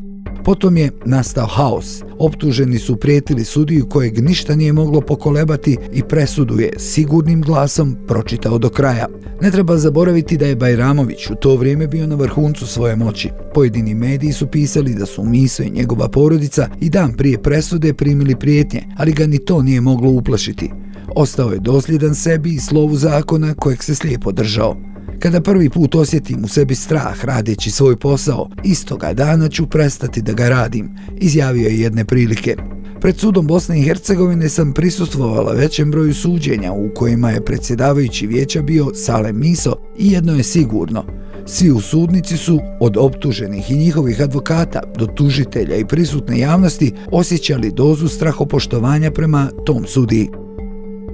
Potom 0.50 0.78
je 0.78 0.92
nastao 1.06 1.48
haos. 1.48 2.04
Optuženi 2.20 2.80
su 2.80 2.96
prijetili 2.96 3.46
sudiju 3.46 3.90
kojeg 3.90 4.24
ništa 4.24 4.56
nije 4.56 4.74
moglo 4.74 5.02
pokolebati 5.02 5.78
i 5.94 6.04
presudu 6.04 6.60
je 6.60 6.74
sigurnim 6.78 7.42
glasom 7.42 7.98
pročitao 8.08 8.58
do 8.58 8.70
kraja. 8.70 9.08
Ne 9.42 9.52
treba 9.52 9.78
zaboraviti 9.78 10.38
da 10.38 10.46
je 10.46 10.56
Bajramović 10.56 11.30
u 11.30 11.36
to 11.36 11.56
vrijeme 11.56 11.88
bio 11.88 12.08
na 12.08 12.16
vrhuncu 12.16 12.68
svoje 12.68 12.96
moći. 12.96 13.30
Pojedini 13.54 13.94
mediji 13.96 14.32
su 14.32 14.48
pisali 14.48 14.96
da 14.96 15.06
su 15.06 15.24
Miso 15.24 15.64
i 15.64 15.72
njegova 15.72 16.10
porodica 16.10 16.70
i 16.82 16.90
dan 16.90 17.14
prije 17.14 17.42
presude 17.42 17.94
primili 17.94 18.36
prijetnje, 18.36 18.84
ali 18.98 19.14
ga 19.14 19.28
ni 19.28 19.46
to 19.46 19.62
nije 19.62 19.82
moglo 19.82 20.10
uplašiti. 20.10 20.72
Ostao 21.16 21.52
je 21.52 21.60
dosljedan 21.60 22.16
sebi 22.16 22.54
i 22.54 22.60
slovu 22.60 22.96
zakona 22.96 23.54
kojeg 23.54 23.84
se 23.84 23.96
slijepo 23.96 24.32
držao. 24.32 24.89
Kada 25.20 25.42
prvi 25.42 25.70
put 25.70 25.96
osjetim 25.96 26.44
u 26.44 26.48
sebi 26.48 26.76
strah 26.76 27.26
radeći 27.26 27.72
svoj 27.72 27.96
posao, 27.96 28.50
istoga 28.64 29.14
dana 29.14 29.50
ću 29.50 29.68
prestati 29.68 30.22
da 30.22 30.34
ga 30.34 30.50
radim, 30.50 30.90
izjavio 31.18 31.68
je 31.68 31.80
jedne 31.80 32.06
prilike. 32.06 32.56
Pred 33.02 33.18
sudom 33.18 33.48
Bosne 33.48 33.80
i 33.80 33.84
Hercegovine 33.84 34.50
sam 34.50 34.74
prisustvovala 34.74 35.52
većem 35.52 35.92
broju 35.92 36.14
suđenja 36.14 36.72
u 36.72 36.90
kojima 36.96 37.32
je 37.32 37.46
predsjedavajući 37.46 38.28
vijeća 38.28 38.62
bio 38.62 38.94
Salem 38.94 39.40
Miso 39.40 39.76
i 39.98 40.12
jedno 40.12 40.36
je 40.36 40.44
sigurno. 40.44 41.06
Svi 41.46 41.72
u 41.72 41.80
sudnici 41.80 42.38
su, 42.38 42.60
od 42.80 42.98
optuženih 42.98 43.72
i 43.72 43.78
njihovih 43.78 44.22
advokata 44.22 44.82
do 44.98 45.06
tužitelja 45.06 45.76
i 45.76 45.86
prisutne 45.86 46.40
javnosti, 46.40 46.94
osjećali 47.12 47.72
dozu 47.72 48.08
strahopoštovanja 48.08 49.12
prema 49.12 49.50
tom 49.66 49.86
sudiji. 49.88 50.30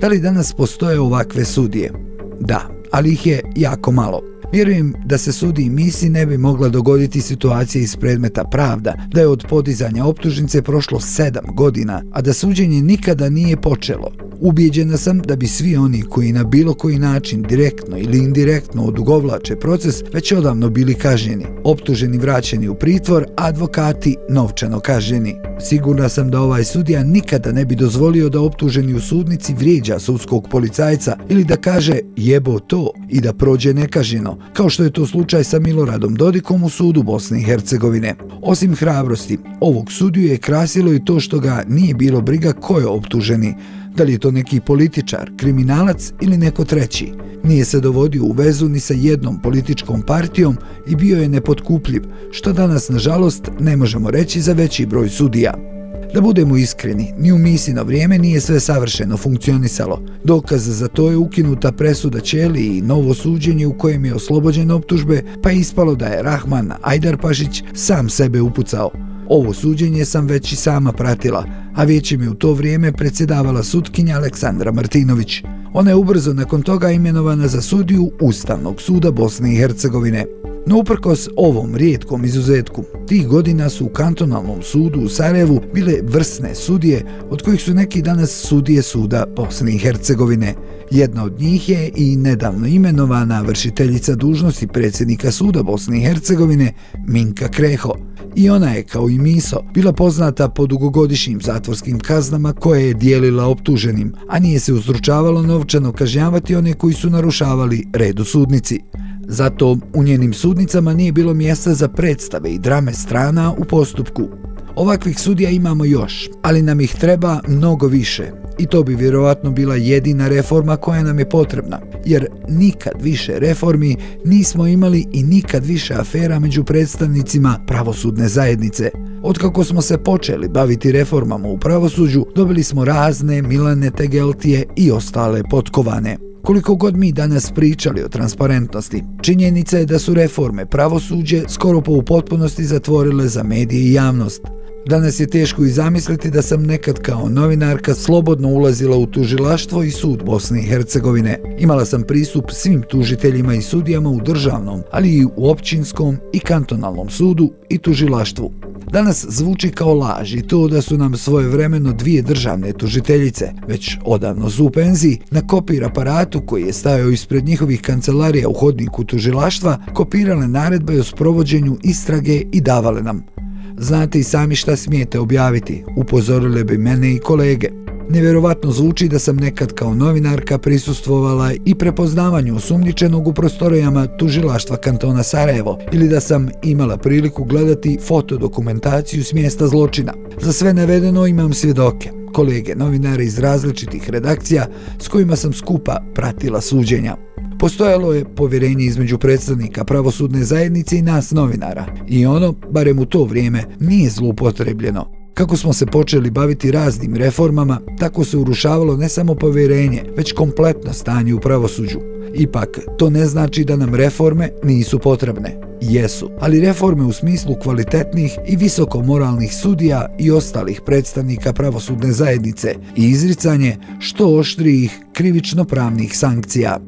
Da 0.01 0.07
li 0.07 0.19
danas 0.19 0.53
postoje 0.53 0.99
ovakve 0.99 1.45
sudije? 1.45 1.91
Da, 2.39 2.67
ali 2.95 3.11
ih 3.11 3.27
je 3.27 3.41
jako 3.55 3.91
malo. 3.91 4.21
Vjerujem 4.55 4.93
da 5.05 5.17
se 5.17 5.31
sudi 5.31 5.63
i 5.63 5.69
misi 5.69 6.09
ne 6.09 6.25
bi 6.25 6.37
mogla 6.37 6.69
dogoditi 6.69 7.21
situacija 7.21 7.81
iz 7.81 7.95
predmeta 7.95 8.43
pravda, 8.43 8.93
da 9.07 9.21
je 9.21 9.27
od 9.27 9.45
podizanja 9.49 10.05
optužnice 10.05 10.61
prošlo 10.61 10.99
sedam 10.99 11.45
godina, 11.55 12.03
a 12.11 12.21
da 12.21 12.33
suđenje 12.33 12.81
nikada 12.81 13.29
nije 13.29 13.57
počelo. 13.57 14.11
Ubijeđena 14.39 14.97
sam 14.97 15.19
da 15.19 15.35
bi 15.35 15.47
svi 15.47 15.75
oni 15.75 16.01
koji 16.01 16.31
na 16.31 16.43
bilo 16.43 16.73
koji 16.73 16.99
način 16.99 17.41
direktno 17.41 17.97
ili 17.97 18.17
indirektno 18.17 18.83
odugovlače 18.83 19.55
proces 19.55 19.95
već 20.13 20.31
odavno 20.31 20.69
bili 20.69 20.93
kažnjeni, 20.93 21.45
optuženi 21.63 22.17
vraćeni 22.17 22.67
u 22.67 22.75
pritvor, 22.75 23.25
advokati 23.37 24.15
novčano 24.29 24.79
kažnjeni. 24.79 25.35
Sigurna 25.59 26.09
sam 26.09 26.31
da 26.31 26.41
ovaj 26.41 26.63
sudija 26.63 27.03
nikada 27.03 27.51
ne 27.51 27.65
bi 27.65 27.75
dozvolio 27.75 28.29
da 28.29 28.41
optuženi 28.41 28.93
u 28.93 28.99
sudnici 28.99 29.53
vrijeđa 29.53 29.99
sudskog 29.99 30.47
policajca 30.51 31.17
ili 31.29 31.43
da 31.43 31.57
kaže 31.57 31.99
jebo 32.15 32.59
to 32.59 32.91
i 33.09 33.21
da 33.21 33.33
prođe 33.33 33.73
nekažnjeno, 33.73 34.37
kao 34.53 34.69
što 34.69 34.83
je 34.83 34.89
to 34.89 35.05
slučaj 35.05 35.43
sa 35.43 35.59
Miloradom 35.59 36.15
Dodikom 36.15 36.63
u 36.63 36.69
sudu 36.69 37.03
Bosne 37.03 37.39
i 37.39 37.43
Hercegovine. 37.43 38.15
Osim 38.41 38.75
hrabrosti, 38.75 39.37
ovog 39.61 39.91
sudiju 39.91 40.27
je 40.27 40.37
krasilo 40.37 40.93
i 40.93 41.05
to 41.05 41.19
što 41.19 41.39
ga 41.39 41.63
nije 41.67 41.93
bilo 41.93 42.21
briga 42.21 42.53
ko 42.53 42.79
je 42.79 42.87
optuženi, 42.87 43.55
da 43.95 44.03
li 44.03 44.11
je 44.11 44.19
to 44.19 44.31
neki 44.31 44.59
političar, 44.59 45.31
kriminalac 45.37 46.11
ili 46.21 46.37
neko 46.37 46.65
treći. 46.65 47.13
Nije 47.43 47.65
se 47.65 47.79
dovodio 47.79 48.23
u 48.23 48.31
vezu 48.31 48.69
ni 48.69 48.79
sa 48.79 48.93
jednom 48.93 49.41
političkom 49.41 50.01
partijom 50.01 50.57
i 50.87 50.95
bio 50.95 51.21
je 51.21 51.29
nepotkupljiv, 51.29 52.03
što 52.31 52.53
danas, 52.53 52.89
nažalost, 52.89 53.49
ne 53.59 53.77
možemo 53.77 54.11
reći 54.11 54.41
za 54.41 54.53
veći 54.53 54.85
broj 54.85 55.09
sudija. 55.09 55.74
Da 56.15 56.21
budemo 56.21 56.57
iskreni, 56.57 57.13
ni 57.17 57.31
u 57.31 57.37
misino 57.37 57.83
vrijeme 57.83 58.17
nije 58.17 58.41
sve 58.41 58.59
savršeno 58.59 59.17
funkcionisalo. 59.17 60.01
Dokaz 60.23 60.79
za 60.79 60.87
to 60.87 61.09
je 61.09 61.17
ukinuta 61.17 61.71
presuda 61.71 62.19
Čeli 62.19 62.77
i 62.77 62.81
novo 62.81 63.13
suđenje 63.13 63.67
u 63.67 63.77
kojem 63.77 64.05
je 64.05 64.13
oslobođen 64.13 64.71
optužbe, 64.71 65.23
pa 65.43 65.49
je 65.49 65.59
ispalo 65.59 65.95
da 65.95 66.05
je 66.05 66.23
Rahman 66.23 66.71
Ajdarpašić 66.81 67.63
sam 67.73 68.09
sebe 68.09 68.41
upucao. 68.41 68.91
Ovo 69.29 69.53
suđenje 69.53 70.05
sam 70.05 70.27
već 70.27 70.51
i 70.51 70.55
sama 70.55 70.91
pratila, 70.91 71.45
a 71.75 71.83
vijećem 71.83 72.21
je 72.21 72.29
u 72.29 72.33
to 72.33 72.53
vrijeme 72.53 72.91
predsjedavala 72.91 73.63
sutkinja 73.63 74.15
Aleksandra 74.15 74.71
Martinović. 74.71 75.43
Ona 75.73 75.91
je 75.91 75.95
ubrzo 75.95 76.33
nakon 76.33 76.61
toga 76.61 76.91
imenovana 76.91 77.47
za 77.47 77.61
sudiju 77.61 78.11
Ustavnog 78.21 78.81
suda 78.81 79.11
Bosne 79.11 79.53
i 79.53 79.57
Hercegovine. 79.57 80.25
No 80.67 80.79
uprkos 80.79 81.29
ovom 81.35 81.75
rijetkom 81.75 82.25
izuzetku, 82.25 82.83
tih 83.07 83.27
godina 83.27 83.69
su 83.69 83.85
u 83.85 83.89
kantonalnom 83.89 84.61
sudu 84.61 84.99
u 84.99 85.09
Sarajevu 85.09 85.61
bile 85.73 85.93
vrsne 86.03 86.55
sudije, 86.55 87.05
od 87.29 87.41
kojih 87.41 87.61
su 87.61 87.73
neki 87.73 88.01
danas 88.01 88.31
sudije 88.47 88.81
suda 88.81 89.25
Bosne 89.35 89.75
i 89.75 89.77
Hercegovine. 89.77 90.53
Jedna 90.91 91.23
od 91.23 91.39
njih 91.39 91.69
je 91.69 91.91
i 91.95 92.15
nedavno 92.15 92.67
imenovana 92.67 93.41
vršiteljica 93.41 94.15
dužnosti 94.15 94.67
predsjednika 94.67 95.31
suda 95.31 95.63
Bosne 95.63 95.97
i 95.97 96.05
Hercegovine 96.05 96.73
Minka 97.07 97.47
Kreho. 97.47 97.95
I 98.35 98.49
ona 98.49 98.71
je, 98.73 98.83
kao 98.83 99.09
i 99.09 99.19
Miso, 99.19 99.61
bila 99.73 99.93
poznata 99.93 100.49
po 100.49 100.67
dugogodišnjim 100.67 101.41
zatvorskim 101.41 101.99
kaznama 101.99 102.53
koje 102.53 102.87
je 102.87 102.93
dijelila 102.93 103.45
optuženim, 103.45 104.13
a 104.27 104.39
nije 104.39 104.59
se 104.59 104.73
uzručavalo 104.73 105.41
novčano 105.41 105.91
kažnjavati 105.91 106.55
one 106.55 106.73
koji 106.73 106.93
su 106.93 107.09
narušavali 107.09 107.87
red 107.93 108.19
u 108.19 108.25
sudnici. 108.25 108.79
Zato 109.27 109.77
u 109.93 110.03
njenim 110.03 110.33
sudnicama 110.33 110.93
nije 110.93 111.11
bilo 111.11 111.33
mjesta 111.33 111.73
za 111.73 111.87
predstave 111.87 112.49
i 112.49 112.59
drame 112.59 112.93
strana 112.93 113.53
u 113.57 113.65
postupku. 113.65 114.27
Ovakvih 114.75 115.19
sudija 115.19 115.49
imamo 115.49 115.85
još, 115.85 116.29
ali 116.41 116.61
nam 116.61 116.81
ih 116.81 116.95
treba 116.95 117.39
mnogo 117.47 117.87
više. 117.87 118.31
I 118.57 118.65
to 118.65 118.83
bi 118.83 118.95
vjerovatno 118.95 119.51
bila 119.51 119.75
jedina 119.75 120.27
reforma 120.27 120.77
koja 120.77 121.03
nam 121.03 121.19
je 121.19 121.29
potrebna, 121.29 121.79
jer 122.05 122.27
nikad 122.49 122.93
više 123.01 123.39
reformi 123.39 123.95
nismo 124.25 124.67
imali 124.67 125.05
i 125.11 125.23
nikad 125.23 125.65
više 125.65 125.93
afera 125.93 126.39
među 126.39 126.63
predstavnicima 126.63 127.59
pravosudne 127.67 128.27
zajednice. 128.27 128.89
Otkako 129.23 129.63
smo 129.63 129.81
se 129.81 129.97
počeli 129.97 130.49
baviti 130.49 130.91
reformama 130.91 131.47
u 131.47 131.57
pravosuđu, 131.57 132.25
dobili 132.35 132.63
smo 132.63 132.85
razne 132.85 133.41
Milane 133.41 133.91
Tegeltije 133.91 134.65
i 134.75 134.91
ostale 134.91 135.43
potkovane. 135.49 136.17
Koliko 136.45 136.75
god 136.75 136.97
mi 136.97 137.11
danas 137.11 137.51
pričali 137.51 138.03
o 138.03 138.09
transparentnosti, 138.09 139.03
činjenica 139.21 139.77
je 139.77 139.85
da 139.85 139.99
su 139.99 140.13
reforme 140.13 140.65
pravosuđe 140.65 141.43
skoro 141.49 141.81
po 141.81 141.91
u 141.91 142.01
potpunosti 142.01 142.63
zatvorile 142.63 143.27
za 143.27 143.43
medije 143.43 143.81
i 143.81 143.93
javnost. 143.93 144.41
Danas 144.87 145.19
je 145.19 145.27
teško 145.27 145.63
i 145.63 145.69
zamisliti 145.69 146.31
da 146.31 146.41
sam 146.41 146.63
nekad 146.63 146.99
kao 146.99 147.29
novinarka 147.29 147.95
slobodno 147.95 148.47
ulazila 148.47 148.97
u 148.97 149.05
tužilaštvo 149.05 149.83
i 149.83 149.91
sud 149.91 150.23
Bosne 150.23 150.59
i 150.59 150.67
Hercegovine. 150.67 151.39
Imala 151.59 151.85
sam 151.85 152.03
pristup 152.03 152.45
svim 152.51 152.83
tužiteljima 152.89 153.53
i 153.53 153.61
sudijama 153.61 154.09
u 154.09 154.21
državnom, 154.21 154.81
ali 154.91 155.09
i 155.09 155.25
u 155.25 155.49
općinskom 155.49 156.17
i 156.33 156.39
kantonalnom 156.39 157.09
sudu 157.09 157.51
i 157.69 157.77
tužilaštvu. 157.77 158.51
Danas 158.91 159.25
zvuči 159.29 159.69
kao 159.69 159.93
laž 159.93 160.35
i 160.35 160.41
to 160.41 160.67
da 160.67 160.81
su 160.81 160.97
nam 160.97 161.17
svoje 161.17 161.47
vremeno 161.47 161.93
dvije 161.93 162.21
državne 162.21 162.73
tužiteljice, 162.73 163.51
već 163.67 163.97
odavno 164.05 164.49
su 164.49 164.65
u 164.65 164.69
penziji, 164.69 165.19
na 165.31 165.47
kopir 165.47 165.85
aparatu 165.85 166.41
koji 166.45 166.63
je 166.63 166.73
stajao 166.73 167.09
ispred 167.09 167.45
njihovih 167.45 167.81
kancelarija 167.81 168.49
u 168.49 168.53
hodniku 168.53 169.03
tužilaštva, 169.03 169.77
kopirale 169.93 170.47
naredbe 170.47 170.99
o 170.99 171.03
sprovođenju 171.03 171.77
istrage 171.83 172.43
i 172.51 172.61
davale 172.61 173.01
nam. 173.01 173.44
Znate 173.77 174.19
i 174.19 174.23
sami 174.23 174.55
šta 174.55 174.75
smijete 174.75 175.19
objaviti, 175.19 175.83
upozorile 175.95 176.63
bi 176.63 176.77
mene 176.77 177.13
i 177.13 177.19
kolege. 177.19 177.69
Nevjerovatno 178.09 178.71
zvuči 178.71 179.07
da 179.07 179.19
sam 179.19 179.35
nekad 179.35 179.73
kao 179.73 179.95
novinarka 179.95 180.57
prisustvovala 180.57 181.51
i 181.65 181.75
prepoznavanju 181.75 182.55
osumnjičenog 182.55 183.27
u 183.27 183.33
prostorijama 183.33 184.07
tužilaštva 184.07 184.77
kantona 184.77 185.23
Sarajevo 185.23 185.79
ili 185.91 186.07
da 186.07 186.19
sam 186.19 186.49
imala 186.63 186.97
priliku 186.97 187.43
gledati 187.43 187.97
fotodokumentaciju 188.07 189.23
s 189.23 189.33
mjesta 189.33 189.67
zločina. 189.67 190.13
Za 190.41 190.53
sve 190.53 190.73
navedeno 190.73 191.27
imam 191.27 191.53
svjedoke, 191.53 192.09
kolege 192.33 192.75
novinare 192.75 193.23
iz 193.23 193.39
različitih 193.39 194.09
redakcija 194.09 194.67
s 194.99 195.07
kojima 195.07 195.35
sam 195.35 195.53
skupa 195.53 196.03
pratila 196.13 196.61
suđenja. 196.61 197.15
Postojalo 197.59 198.13
je 198.13 198.35
povjerenje 198.35 198.85
između 198.85 199.17
predstavnika 199.17 199.83
pravosudne 199.83 200.43
zajednice 200.43 200.97
i 200.97 201.01
nas 201.01 201.31
novinara 201.31 201.85
i 202.07 202.25
ono, 202.25 202.53
barem 202.71 202.99
u 202.99 203.05
to 203.05 203.23
vrijeme, 203.23 203.63
nije 203.79 204.09
zlupotrebljeno. 204.09 205.24
Kako 205.35 205.57
smo 205.57 205.73
se 205.73 205.85
počeli 205.85 206.29
baviti 206.29 206.71
raznim 206.71 207.15
reformama, 207.15 207.79
tako 207.99 208.23
se 208.23 208.37
urušavalo 208.37 208.97
ne 208.97 209.09
samo 209.09 209.35
povjerenje, 209.35 210.03
već 210.17 210.31
kompletno 210.33 210.93
stanje 210.93 211.33
u 211.33 211.39
pravosuđu. 211.39 211.99
Ipak, 212.33 212.79
to 212.97 213.09
ne 213.09 213.25
znači 213.25 213.63
da 213.63 213.75
nam 213.75 213.95
reforme 213.95 214.49
nisu 214.63 214.99
potrebne. 214.99 215.61
Jesu, 215.81 216.29
ali 216.39 216.61
reforme 216.61 217.03
u 217.03 217.11
smislu 217.11 217.55
kvalitetnih 217.63 218.37
i 218.47 218.55
visoko 218.55 219.01
moralnih 219.01 219.55
sudija 219.55 220.15
i 220.19 220.31
ostalih 220.31 220.81
predstavnika 220.85 221.53
pravosudne 221.53 222.11
zajednice 222.11 222.75
i 222.95 223.09
izricanje 223.09 223.77
što 223.99 224.27
oštrijih 224.27 224.99
krivično 225.13 225.65
pravnih 225.65 226.17
sankcija. 226.17 226.79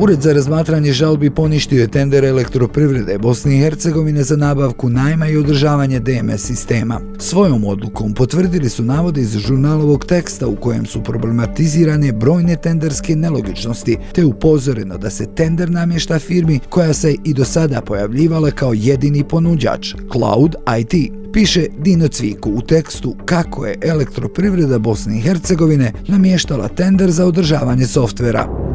Ured 0.00 0.22
za 0.22 0.32
razmatranje 0.32 0.92
žalbi 0.92 1.30
poništio 1.30 1.80
je 1.80 1.88
tender 1.88 2.24
elektroprivrede 2.24 3.18
Bosne 3.18 3.56
i 3.56 3.60
Hercegovine 3.60 4.22
za 4.22 4.36
nabavku 4.36 4.88
najma 4.88 5.28
i 5.28 5.36
održavanje 5.36 6.00
DMS 6.00 6.46
sistema. 6.46 7.00
Svojom 7.18 7.64
odlukom 7.64 8.14
potvrdili 8.14 8.68
su 8.68 8.84
navode 8.84 9.20
iz 9.20 9.38
žurnalovog 9.38 10.04
teksta 10.04 10.46
u 10.46 10.56
kojem 10.56 10.86
su 10.86 11.02
problematizirane 11.02 12.12
brojne 12.12 12.56
tenderske 12.56 13.16
nelogičnosti, 13.16 13.96
te 14.14 14.24
upozoreno 14.24 14.98
da 14.98 15.10
se 15.10 15.26
tender 15.34 15.70
namješta 15.70 16.18
firmi 16.18 16.60
koja 16.68 16.94
se 16.94 17.14
i 17.24 17.34
do 17.34 17.44
sada 17.44 17.80
pojavljivala 17.80 18.50
kao 18.50 18.72
jedini 18.74 19.24
ponuđač, 19.24 19.94
Cloud 20.12 20.54
IT. 20.80 21.12
Piše 21.32 21.66
Dino 21.78 22.08
Cviku 22.08 22.50
u 22.50 22.62
tekstu 22.62 23.16
kako 23.24 23.66
je 23.66 23.78
elektroprivreda 23.82 24.78
Bosne 24.78 25.18
i 25.18 25.20
Hercegovine 25.20 25.92
namještala 26.08 26.68
tender 26.68 27.10
za 27.10 27.26
održavanje 27.26 27.86
softvera. 27.86 28.66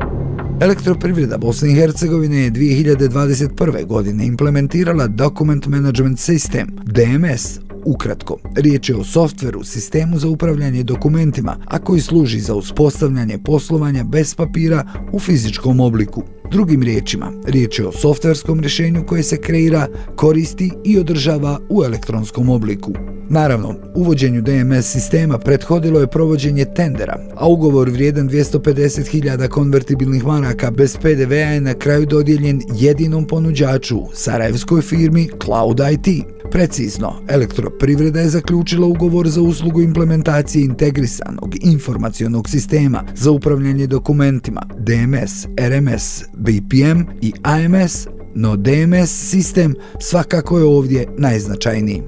Elektroprivreda 0.61 1.37
Bosne 1.37 1.71
i 1.71 1.75
Hercegovine 1.75 2.37
je 2.37 2.51
2021. 2.51 3.85
godine 3.85 4.25
implementirala 4.25 5.07
Document 5.07 5.67
Management 5.67 6.17
System, 6.17 6.65
DMS, 6.83 7.59
Ukratko, 7.85 8.37
riječ 8.55 8.89
je 8.89 8.95
o 8.95 9.03
softveru, 9.03 9.63
sistemu 9.63 10.19
za 10.19 10.27
upravljanje 10.27 10.83
dokumentima, 10.83 11.57
a 11.65 11.79
koji 11.79 12.01
služi 12.01 12.39
za 12.39 12.55
uspostavljanje 12.55 13.37
poslovanja 13.37 14.03
bez 14.03 14.35
papira 14.35 14.85
u 15.11 15.19
fizičkom 15.19 15.79
obliku. 15.79 16.23
Drugim 16.51 16.83
riječima, 16.83 17.31
riječ 17.45 17.79
je 17.79 17.87
o 17.87 17.91
softverskom 17.91 18.59
rješenju 18.59 19.05
koje 19.07 19.23
se 19.23 19.37
kreira, 19.37 19.87
koristi 20.15 20.71
i 20.83 20.99
održava 20.99 21.59
u 21.69 21.83
elektronskom 21.83 22.49
obliku. 22.49 22.93
Naravno, 23.29 23.75
uvođenju 23.95 24.41
DMS 24.41 24.85
sistema 24.85 25.37
prethodilo 25.37 25.99
je 25.99 26.07
provođenje 26.07 26.65
tendera, 26.75 27.19
a 27.35 27.47
ugovor 27.47 27.89
vrijedan 27.89 28.29
250.000 28.29 29.47
konvertibilnih 29.47 30.25
maraka 30.25 30.71
bez 30.71 30.97
PDV-a 30.97 31.35
je 31.35 31.61
na 31.61 31.73
kraju 31.73 32.05
dodijeljen 32.05 32.61
jedinom 32.79 33.27
ponuđaču, 33.27 33.99
sarajevskoj 34.13 34.81
firmi 34.81 35.29
Cloud 35.45 35.79
IT. 35.91 36.25
Precizno, 36.51 37.13
elektroprivreda 37.27 38.19
je 38.19 38.29
zaključila 38.29 38.87
ugovor 38.87 39.27
za 39.29 39.41
uslugu 39.41 39.81
implementacije 39.81 40.65
integrisanog 40.65 41.55
informacionog 41.61 42.49
sistema 42.49 43.03
za 43.15 43.31
upravljanje 43.31 43.87
dokumentima 43.87 44.61
DMS, 44.77 45.45
RMS, 45.59 46.23
BPM 46.41 47.01
i 47.21 47.33
AMS, 47.43 48.07
no 48.35 48.55
DMS 48.55 49.29
sistem 49.29 49.75
svakako 49.99 50.57
je 50.57 50.65
ovdje 50.65 51.07
najznačajniji. 51.17 52.03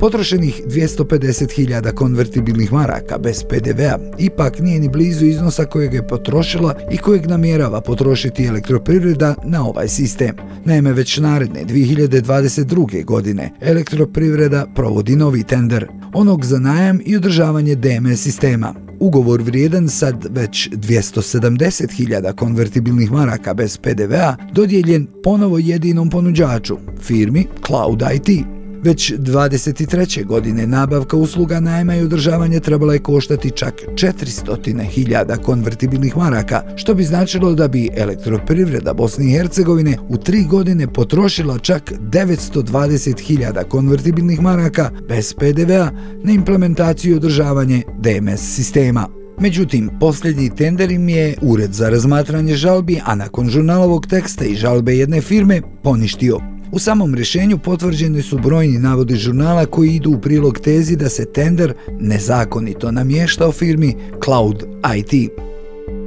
Potrošenih 0.00 0.62
250.000 0.66 1.94
konvertibilnih 1.94 2.72
maraka 2.72 3.18
bez 3.18 3.44
PDV-a 3.48 3.98
ipak 4.18 4.58
nije 4.58 4.80
ni 4.80 4.88
blizu 4.88 5.26
iznosa 5.26 5.64
kojeg 5.64 5.94
je 5.94 6.06
potrošila 6.08 6.74
i 6.90 6.98
kojeg 6.98 7.26
namjerava 7.26 7.80
potrošiti 7.80 8.46
elektroprivreda 8.46 9.34
na 9.44 9.66
ovaj 9.66 9.88
sistem. 9.88 10.36
Naime, 10.64 10.92
već 10.92 11.18
naredne 11.18 11.64
2022. 11.64 13.04
godine 13.04 13.50
elektroprivreda 13.60 14.66
provodi 14.74 15.16
novi 15.16 15.42
tender, 15.42 15.86
onog 16.12 16.44
za 16.44 16.58
najam 16.58 17.00
i 17.04 17.16
održavanje 17.16 17.74
DMS 17.74 18.22
sistema. 18.22 18.83
Ugovor 19.04 19.42
vrijedan 19.42 19.88
sad 19.88 20.26
već 20.30 20.70
270.000 20.70 22.34
konvertibilnih 22.34 23.12
maraka 23.12 23.54
bez 23.54 23.76
PDV-a 23.76 24.36
dodijeljen 24.52 25.06
ponovo 25.22 25.58
jedinom 25.58 26.10
ponuđaču, 26.10 26.76
firmi 27.00 27.46
Cloud 27.66 28.02
IT. 28.14 28.46
Već 28.84 29.12
23. 29.12 30.24
godine 30.24 30.66
nabavka 30.66 31.16
usluga 31.16 31.60
najma 31.60 31.96
i 31.96 32.02
održavanje 32.02 32.60
trebala 32.60 32.92
je 32.92 32.98
koštati 32.98 33.50
čak 33.50 33.74
400.000 33.94 35.36
konvertibilnih 35.36 36.16
maraka, 36.16 36.62
što 36.76 36.94
bi 36.94 37.04
značilo 37.04 37.54
da 37.54 37.68
bi 37.68 37.90
elektroprivreda 37.96 38.92
Bosne 38.92 39.26
i 39.26 39.30
Hercegovine 39.30 39.98
u 40.08 40.16
tri 40.16 40.44
godine 40.50 40.92
potrošila 40.92 41.58
čak 41.58 41.92
920.000 42.00 43.64
konvertibilnih 43.68 44.40
maraka 44.40 44.90
bez 45.08 45.34
PDV-a 45.34 45.90
na 46.24 46.32
implementaciju 46.32 47.12
i 47.12 47.16
održavanje 47.16 47.82
DMS 47.98 48.54
sistema. 48.54 49.08
Međutim, 49.40 49.90
posljednji 50.00 50.50
tender 50.50 50.90
im 50.90 51.08
je 51.08 51.34
Ured 51.42 51.72
za 51.72 51.88
razmatranje 51.88 52.54
žalbi, 52.54 53.00
a 53.04 53.14
nakon 53.14 53.48
žurnalovog 53.48 54.06
teksta 54.06 54.44
i 54.44 54.54
žalbe 54.54 54.96
jedne 54.96 55.20
firme 55.20 55.62
poništio. 55.82 56.53
U 56.74 56.78
samom 56.78 57.14
rješenju 57.14 57.58
potvrđeni 57.58 58.22
su 58.22 58.38
brojni 58.38 58.78
navodi 58.78 59.14
žurnala 59.14 59.66
koji 59.66 59.90
idu 59.90 60.10
u 60.10 60.20
prilog 60.20 60.58
tezi 60.58 60.96
da 60.96 61.08
se 61.08 61.24
tender 61.24 61.74
nezakonito 62.00 62.90
namještao 62.90 63.52
firmi 63.52 63.96
Cloud 64.24 64.64
IT. 64.96 65.30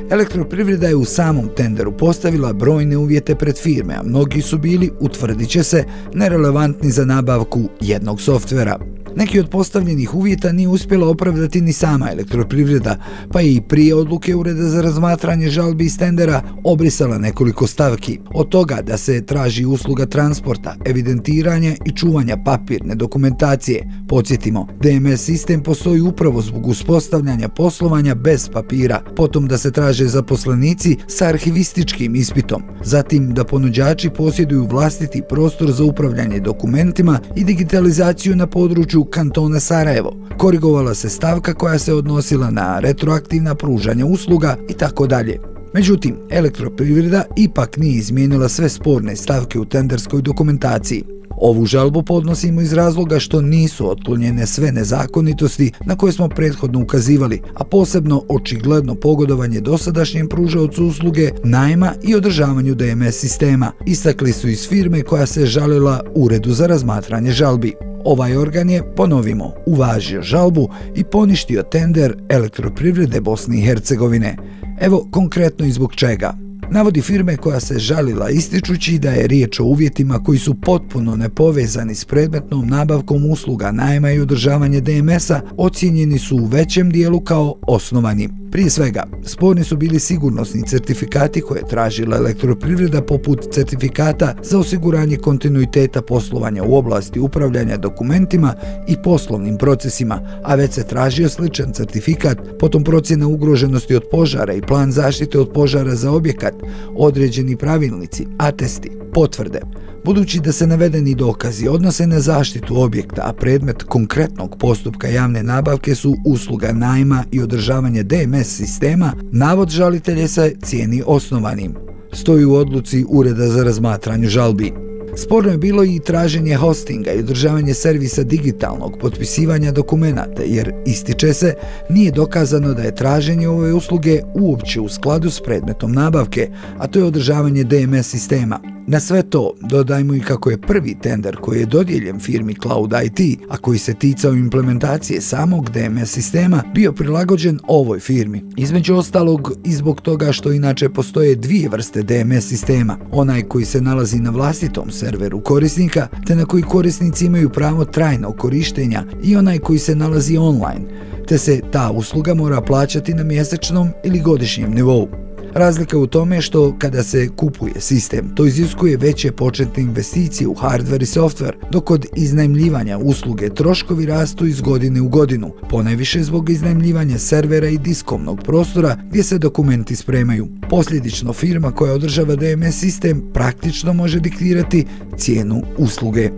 Elektroprivreda 0.10 0.88
je 0.88 0.96
u 0.96 1.06
samom 1.06 1.50
tenderu 1.56 1.98
postavila 1.98 2.54
brojne 2.54 2.98
uvjete 2.98 3.36
pred 3.36 3.58
firme, 3.58 3.94
a 3.94 4.04
mnogi 4.04 4.42
su 4.42 4.58
bili, 4.58 4.92
utvrdit 5.00 5.50
će 5.50 5.64
se, 5.64 5.84
nerelevantni 6.14 6.92
za 6.92 7.06
nabavku 7.06 7.70
jednog 7.82 8.22
softvera. 8.22 8.80
Neki 9.16 9.40
od 9.40 9.50
postavljenih 9.50 10.16
uvjeta 10.16 10.52
nije 10.52 10.68
uspjela 10.68 11.08
opravdati 11.08 11.62
ni 11.62 11.74
sama 11.74 12.12
elektroprivreda, 12.12 12.98
pa 13.32 13.42
je 13.42 13.54
i 13.54 13.62
prije 13.62 13.96
odluke 13.96 14.36
Ureda 14.36 14.64
za 14.64 14.82
razmatranje 14.82 15.50
žalbi 15.50 15.86
i 15.86 15.90
stendera 15.90 16.42
obrisala 16.64 17.18
nekoliko 17.18 17.68
stavki. 17.68 18.20
Od 18.34 18.50
toga 18.50 18.82
da 18.82 18.98
se 18.98 19.26
traži 19.26 19.66
usluga 19.66 20.06
transporta, 20.06 20.76
evidentiranja 20.86 21.76
i 21.86 21.92
čuvanja 21.96 22.38
papirne 22.46 22.96
dokumentacije. 22.96 23.88
Podsjetimo, 24.08 24.68
DMS 24.82 25.22
sistem 25.22 25.64
postoji 25.64 26.02
upravo 26.02 26.42
zbog 26.42 26.68
uspostavljanja 26.68 27.50
poslovanja 27.50 28.16
bez 28.16 28.50
papira, 28.50 29.02
potom 29.16 29.48
da 29.48 29.58
se 29.58 29.72
traže 29.72 30.06
zaposlenici 30.08 30.98
sa 31.08 31.26
arhivističkim 31.26 32.16
ispitom, 32.16 32.64
zatim 32.84 33.34
da 33.34 33.44
ponuđači 33.44 34.10
posjeduju 34.10 34.68
vlastiti 34.68 35.22
prostor 35.30 35.72
za 35.72 35.84
upravljanje 35.84 36.40
dokumentima 36.40 37.20
i 37.36 37.44
digitalizaciju 37.44 38.36
na 38.36 38.48
području 38.48 39.06
kantona 39.10 39.60
Sarajevo. 39.60 40.14
Korigovala 40.38 40.94
se 40.94 41.10
stavka 41.10 41.54
koja 41.54 41.80
se 41.80 41.94
odnosila 41.94 42.50
na 42.50 42.80
retroaktivna 42.80 43.56
pružanja 43.56 44.06
usluga 44.06 44.58
i 44.70 44.74
tako 44.74 45.08
dalje. 45.08 45.40
Međutim, 45.74 46.16
elektroprivreda 46.30 47.24
ipak 47.36 47.78
nije 47.78 47.98
izmijenila 47.98 48.50
sve 48.50 48.70
sporne 48.70 49.16
stavke 49.16 49.60
u 49.60 49.66
tenderskoj 49.66 50.22
dokumentaciji. 50.22 51.04
Ovu 51.42 51.66
žalbu 51.66 52.04
podnosimo 52.04 52.62
iz 52.62 52.74
razloga 52.74 53.20
što 53.20 53.42
nisu 53.42 53.92
otklonjene 53.92 54.46
sve 54.46 54.72
nezakonitosti 54.72 55.72
na 55.86 55.96
koje 55.96 56.14
smo 56.14 56.30
prethodno 56.30 56.82
ukazivali, 56.82 57.42
a 57.54 57.64
posebno 57.64 58.24
očigledno 58.30 58.96
pogodovanje 58.96 59.62
dosadašnjem 59.62 60.30
pružavcu 60.30 60.86
usluge, 60.86 61.32
najma 61.44 61.94
i 62.04 62.16
održavanju 62.16 62.76
DMS 62.76 63.16
sistema. 63.16 63.72
Istakli 63.86 64.32
su 64.32 64.50
iz 64.50 64.68
firme 64.68 65.02
koja 65.02 65.26
se 65.26 65.46
žalila 65.46 66.04
Uredu 66.16 66.52
za 66.52 66.68
razmatranje 66.68 67.32
žalbi. 67.32 67.87
Ovaj 68.08 68.38
organ 68.38 68.70
je, 68.70 68.96
ponovimo, 68.96 69.52
uvažio 69.66 70.22
žalbu 70.22 70.70
i 70.96 71.04
poništio 71.04 71.64
tender 71.64 72.16
elektroprivrede 72.30 73.22
Bosne 73.22 73.58
i 73.58 73.62
Hercegovine. 73.62 74.38
Evo 74.82 75.08
konkretno 75.12 75.66
i 75.66 75.72
zbog 75.72 75.96
čega. 75.96 76.47
Navodi 76.72 77.02
firme 77.02 77.38
koja 77.38 77.60
se 77.60 77.80
žalila 77.80 78.30
ističući 78.30 79.00
da 79.00 79.10
je 79.10 79.28
riječ 79.28 79.60
o 79.60 79.64
uvjetima 79.64 80.24
koji 80.24 80.40
su 80.40 80.56
potpuno 80.62 81.16
nepovezani 81.16 81.96
s 81.96 82.06
predmetnom 82.06 82.68
nabavkom 82.68 83.32
usluga 83.32 83.72
najma 83.72 84.12
i 84.12 84.20
održavanje 84.20 84.82
DMS-a, 84.82 85.42
ocijenjeni 85.58 86.20
su 86.20 86.36
u 86.36 86.46
većem 86.46 86.90
dijelu 86.90 87.20
kao 87.20 87.56
osnovani. 87.68 88.30
Prije 88.52 88.70
svega, 88.70 89.04
sporni 89.24 89.64
su 89.64 89.78
bili 89.78 90.00
sigurnosni 90.00 90.68
certifikati 90.68 91.42
koje 91.42 91.68
tražila 91.70 92.18
elektroprivreda 92.18 93.02
poput 93.02 93.40
certifikata 93.52 94.36
za 94.44 94.60
osiguranje 94.60 95.18
kontinuiteta 95.18 96.02
poslovanja 96.02 96.64
u 96.64 96.76
oblasti 96.76 97.20
upravljanja 97.20 97.78
dokumentima 97.78 98.54
i 98.88 98.96
poslovnim 99.04 99.58
procesima, 99.58 100.42
a 100.44 100.56
već 100.56 100.72
se 100.74 100.88
tražio 100.88 101.30
sličan 101.30 101.74
certifikat, 101.74 102.38
potom 102.60 102.84
procjena 102.84 103.28
ugroženosti 103.28 103.96
od 103.96 104.04
požara 104.12 104.54
i 104.54 104.62
plan 104.62 104.92
zaštite 104.92 105.40
od 105.40 105.52
požara 105.54 105.96
za 105.96 106.12
objekat, 106.12 106.57
određeni 106.96 107.56
pravilnici, 107.56 108.26
atesti, 108.38 108.92
potvrde. 109.14 109.60
Budući 110.06 110.40
da 110.40 110.52
se 110.52 110.68
navedeni 110.68 111.16
dokazi 111.16 111.68
odnose 111.68 112.08
na 112.08 112.20
zaštitu 112.20 112.82
objekta, 112.82 113.22
a 113.26 113.34
predmet 113.34 113.84
konkretnog 113.84 114.56
postupka 114.60 115.08
javne 115.08 115.44
nabavke 115.44 115.96
su 115.96 116.16
usluga 116.26 116.74
najma 116.74 117.24
i 117.32 117.42
održavanje 117.42 118.04
DMS 118.04 118.48
sistema, 118.48 119.14
navod 119.32 119.70
žalitelje 119.70 120.28
se 120.28 120.56
cijeni 120.64 121.04
osnovanim. 121.06 121.76
Stoji 122.14 122.46
u 122.46 122.54
odluci 122.54 123.06
Ureda 123.10 123.48
za 123.48 123.64
razmatranju 123.64 124.28
žalbi. 124.28 124.74
Sporno 125.18 125.52
je 125.52 125.58
bilo 125.58 125.84
i 125.84 126.00
traženje 126.00 126.56
hostinga 126.56 127.12
i 127.12 127.20
održavanje 127.20 127.74
servisa 127.74 128.24
digitalnog 128.24 128.98
potpisivanja 129.00 129.72
dokumenata, 129.72 130.44
jer 130.46 130.74
ističe 130.86 131.34
se, 131.34 131.54
nije 131.90 132.12
dokazano 132.12 132.74
da 132.74 132.82
je 132.82 132.96
traženje 132.96 133.48
ove 133.48 133.74
usluge 133.74 134.22
uopće 134.36 134.82
u 134.82 134.90
skladu 134.90 135.30
s 135.30 135.42
predmetom 135.42 135.92
nabavke, 135.92 136.50
a 136.78 136.88
to 136.88 137.00
je 137.00 137.06
održavanje 137.06 137.64
DMS 137.64 138.08
sistema. 138.08 138.60
Na 138.90 139.00
sve 139.00 139.24
to 139.24 139.54
dodajmo 139.62 140.14
i 140.14 140.20
kako 140.20 140.50
je 140.50 140.62
prvi 140.62 140.96
tender 141.02 141.36
koji 141.36 141.60
je 141.60 141.66
dodijeljen 141.66 142.20
firmi 142.20 142.56
Cloud 142.62 142.94
IT, 143.06 143.40
a 143.50 143.58
koji 143.58 143.80
se 143.80 143.94
ticao 143.94 144.34
implementacije 144.34 145.22
samog 145.22 145.70
DMS 145.70 146.12
sistema, 146.12 146.64
bio 146.76 146.92
prilagođen 146.92 147.60
ovoj 147.68 148.00
firmi. 148.00 148.44
Između 148.58 148.96
ostalog 148.96 149.52
i 149.66 149.74
zbog 149.74 150.02
toga 150.02 150.32
što 150.32 150.52
inače 150.52 150.90
postoje 150.90 151.36
dvije 151.36 151.70
vrste 151.70 152.04
DMS 152.04 152.48
sistema, 152.48 152.98
onaj 153.12 153.42
koji 153.42 153.66
se 153.66 153.82
nalazi 153.82 154.20
na 154.20 154.30
vlastitom 154.30 154.92
serveru 154.92 155.07
serveru 155.08 155.42
korisnika, 155.42 156.08
te 156.28 156.36
na 156.36 156.46
koji 156.46 156.64
korisnici 156.64 157.26
imaju 157.26 157.50
pravo 157.50 157.86
trajnog 157.86 158.38
korištenja 158.38 159.04
i 159.24 159.36
onaj 159.36 159.60
koji 159.60 159.80
se 159.80 159.96
nalazi 159.96 160.38
online, 160.38 160.82
te 161.28 161.38
se 161.38 161.62
ta 161.72 161.92
usluga 161.92 162.34
mora 162.34 162.62
plaćati 162.62 163.14
na 163.14 163.24
mjesečnom 163.24 163.90
ili 164.04 164.20
godišnjem 164.20 164.74
nivou. 164.74 165.27
Razlika 165.58 165.98
u 165.98 166.08
tome 166.08 166.42
što 166.42 166.76
kada 166.80 167.04
se 167.04 167.30
kupuje 167.36 167.82
sistem, 167.82 168.36
to 168.36 168.46
iziskuje 168.46 168.98
veće 168.98 169.32
početne 169.32 169.84
investicije 169.84 170.48
u 170.48 170.56
hardware 170.56 171.02
i 171.02 171.06
software, 171.06 171.54
dok 171.72 171.84
kod 171.84 172.06
iznajmljivanja 172.16 172.98
usluge 172.98 173.50
troškovi 173.50 174.06
rastu 174.06 174.46
iz 174.46 174.62
godine 174.62 175.02
u 175.02 175.10
godinu, 175.10 175.52
ponajviše 175.70 176.24
zbog 176.24 176.50
iznajmljivanja 176.50 177.18
servera 177.18 177.68
i 177.68 177.78
diskovnog 177.78 178.40
prostora 178.44 178.98
gdje 179.10 179.24
se 179.24 179.38
dokumenti 179.38 179.96
spremaju. 179.96 180.48
Posljedično 180.70 181.34
firma 181.34 181.72
koja 181.72 181.94
održava 181.94 182.36
DMS 182.36 182.76
sistem 182.80 183.24
praktično 183.34 183.94
može 183.94 184.20
diktirati 184.20 184.86
cijenu 185.18 185.62
usluge. 185.78 186.30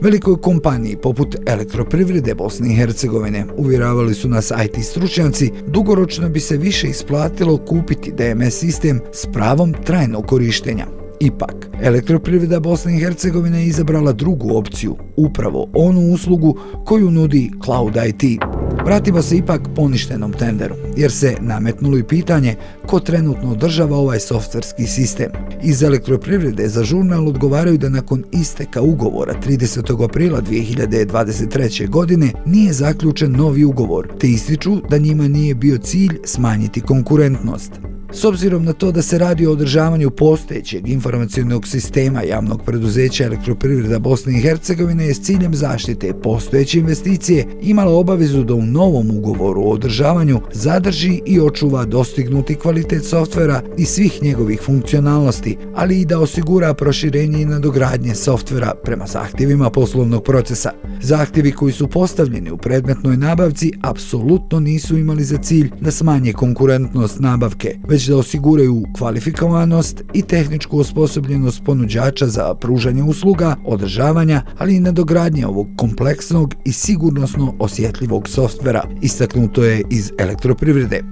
Velikoj 0.00 0.36
kompaniji 0.36 0.96
poput 0.96 1.36
elektroprivrede 1.46 2.34
Bosne 2.34 2.70
i 2.70 2.74
Hercegovine 2.76 3.44
uvjeravali 3.56 4.14
su 4.14 4.28
nas 4.28 4.52
IT 4.64 4.84
stručnjaci, 4.84 5.50
dugoročno 5.66 6.28
bi 6.28 6.40
se 6.40 6.56
više 6.56 6.88
isplatilo 6.88 7.56
kupiti 7.56 8.12
DMS 8.12 8.54
sistem 8.54 9.00
s 9.12 9.26
pravom 9.26 9.74
trajnog 9.84 10.26
korištenja. 10.26 10.86
Ipak, 11.20 11.68
elektroprivreda 11.82 12.60
Bosne 12.60 12.96
i 12.96 13.00
Hercegovine 13.00 13.60
je 13.60 13.66
izabrala 13.66 14.12
drugu 14.12 14.56
opciju, 14.56 14.96
upravo 15.16 15.68
onu 15.74 16.00
uslugu 16.00 16.58
koju 16.84 17.10
nudi 17.10 17.50
Cloud 17.64 17.96
IT. 18.08 18.40
Vratimo 18.84 19.22
se 19.22 19.36
ipak 19.36 19.60
poništenom 19.76 20.32
tenderu, 20.32 20.74
jer 20.96 21.12
se 21.12 21.36
nametnulo 21.40 21.98
i 21.98 22.04
pitanje 22.04 22.56
ko 22.86 23.00
trenutno 23.00 23.50
održava 23.50 23.96
ovaj 23.96 24.20
softverski 24.20 24.86
sistem. 24.86 25.30
Iz 25.62 25.82
elektroprivrede 25.82 26.68
za 26.68 26.84
žurnal 26.84 27.28
odgovaraju 27.28 27.78
da 27.78 27.88
nakon 27.88 28.24
isteka 28.32 28.82
ugovora 28.82 29.34
30. 29.46 30.04
aprila 30.04 30.40
2023. 30.40 31.88
godine 31.88 32.32
nije 32.46 32.72
zaključen 32.72 33.32
novi 33.32 33.64
ugovor, 33.64 34.08
te 34.20 34.28
ističu 34.28 34.80
da 34.90 34.98
njima 34.98 35.28
nije 35.28 35.54
bio 35.54 35.78
cilj 35.78 36.18
smanjiti 36.24 36.80
konkurentnost. 36.80 37.72
S 38.12 38.24
obzirom 38.24 38.64
na 38.64 38.72
to 38.72 38.92
da 38.92 39.02
se 39.02 39.18
radi 39.18 39.46
o 39.46 39.52
održavanju 39.52 40.10
postojećeg 40.10 40.88
informacijonog 40.88 41.66
sistema 41.66 42.22
javnog 42.22 42.62
preduzeća 42.64 43.24
elektroprivreda 43.24 43.98
Bosne 43.98 44.38
i 44.38 44.40
Hercegovine 44.40 45.06
je 45.06 45.14
s 45.14 45.22
ciljem 45.22 45.54
zaštite 45.54 46.12
postojeće 46.22 46.78
investicije 46.78 47.46
imala 47.62 47.92
obavezu 47.92 48.44
da 48.44 48.54
u 48.54 48.62
novom 48.62 49.10
ugovoru 49.10 49.62
o 49.62 49.70
održavanju 49.70 50.40
zadrži 50.52 51.20
i 51.26 51.40
očuva 51.40 51.84
dostignuti 51.84 52.54
kvalitet 52.54 53.04
softvera 53.04 53.62
i 53.78 53.84
svih 53.84 54.22
njegovih 54.22 54.60
funkcionalnosti, 54.60 55.56
ali 55.74 56.00
i 56.00 56.04
da 56.04 56.18
osigura 56.18 56.74
proširenje 56.74 57.42
i 57.42 57.46
nadogradnje 57.46 58.14
softvera 58.14 58.74
prema 58.84 59.06
zahtjevima 59.06 59.70
poslovnog 59.70 60.24
procesa. 60.24 60.70
Zahtjevi 61.02 61.52
koji 61.52 61.72
su 61.72 61.88
postavljeni 61.88 62.50
u 62.50 62.56
predmetnoj 62.56 63.16
nabavci 63.16 63.72
apsolutno 63.82 64.60
nisu 64.60 64.98
imali 64.98 65.24
za 65.24 65.36
cilj 65.36 65.70
da 65.80 65.90
smanje 65.90 66.32
konkurentnost 66.32 67.20
nabavke, 67.20 67.76
već 67.98 68.06
da 68.06 68.16
osiguraju 68.16 68.82
kvalifikovanost 68.98 70.02
i 70.14 70.22
tehničku 70.22 70.78
osposobljenost 70.78 71.64
ponuđača 71.64 72.26
za 72.26 72.54
pružanje 72.54 73.02
usluga, 73.02 73.56
održavanja, 73.64 74.42
ali 74.58 74.76
i 74.76 74.80
nadogradnje 74.80 75.46
ovog 75.46 75.66
kompleksnog 75.76 76.54
i 76.64 76.72
sigurnosno 76.72 77.54
osjetljivog 77.58 78.28
softvera, 78.28 78.84
istaknuto 79.02 79.64
je 79.64 79.82
iz 79.90 80.12
elektroprivrede. 80.18 81.02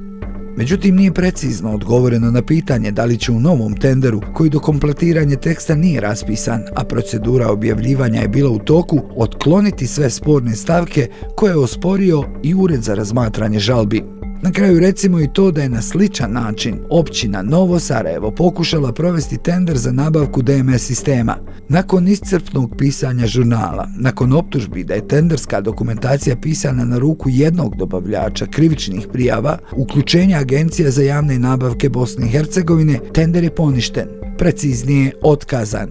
Međutim, 0.56 0.96
nije 0.96 1.12
precizno 1.12 1.74
odgovoreno 1.74 2.30
na 2.30 2.42
pitanje 2.42 2.90
da 2.90 3.04
li 3.04 3.18
će 3.18 3.32
u 3.32 3.40
novom 3.40 3.76
tenderu, 3.76 4.20
koji 4.34 4.50
do 4.50 4.60
kompletiranja 4.60 5.36
teksta 5.36 5.74
nije 5.74 6.00
raspisan, 6.00 6.62
a 6.76 6.84
procedura 6.84 7.48
objavljivanja 7.48 8.20
je 8.20 8.28
bila 8.28 8.50
u 8.50 8.58
toku, 8.58 9.00
otkloniti 9.16 9.86
sve 9.86 10.10
sporne 10.10 10.56
stavke 10.56 11.08
koje 11.36 11.50
je 11.50 11.56
osporio 11.56 12.24
i 12.42 12.54
Ured 12.54 12.82
za 12.82 12.94
razmatranje 12.94 13.58
žalbi. 13.58 14.15
Na 14.42 14.52
kraju 14.52 14.80
recimo 14.80 15.20
i 15.20 15.28
to 15.32 15.50
da 15.50 15.62
je 15.62 15.68
na 15.68 15.82
sličan 15.82 16.32
način 16.32 16.78
općina 16.90 17.42
Novo 17.42 17.78
Sarajevo 17.78 18.30
pokušala 18.30 18.92
provesti 18.92 19.38
tender 19.38 19.76
za 19.76 19.92
nabavku 19.92 20.42
DMS 20.42 20.82
sistema. 20.82 21.36
Nakon 21.68 22.08
iscrpnog 22.08 22.74
pisanja 22.78 23.26
žurnala, 23.26 23.88
nakon 23.98 24.32
optužbi 24.32 24.84
da 24.84 24.94
je 24.94 25.08
tenderska 25.08 25.60
dokumentacija 25.60 26.36
pisana 26.36 26.84
na 26.84 26.98
ruku 26.98 27.28
jednog 27.28 27.76
dobavljača 27.76 28.46
krivičnih 28.46 29.08
prijava, 29.12 29.58
uključenja 29.76 30.38
Agencija 30.38 30.90
za 30.90 31.02
javne 31.02 31.38
nabavke 31.38 31.88
Bosne 31.88 32.26
i 32.26 32.30
Hercegovine, 32.30 33.00
tender 33.14 33.44
je 33.44 33.54
poništen, 33.54 34.08
preciznije 34.38 35.12
otkazan. 35.22 35.88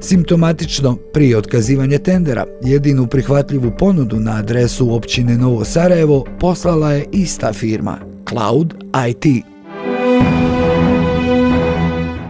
Simptomatično, 0.00 0.96
prije 1.12 1.38
otkazivanja 1.38 1.98
tendera, 1.98 2.44
jedinu 2.62 3.06
prihvatljivu 3.06 3.72
ponudu 3.78 4.20
na 4.20 4.36
adresu 4.36 4.94
općine 4.94 5.38
Novo 5.38 5.64
Sarajevo 5.64 6.24
poslala 6.40 6.92
je 6.92 7.06
ista 7.12 7.52
firma, 7.52 7.98
Cloud 8.28 8.74
IT. 9.08 9.44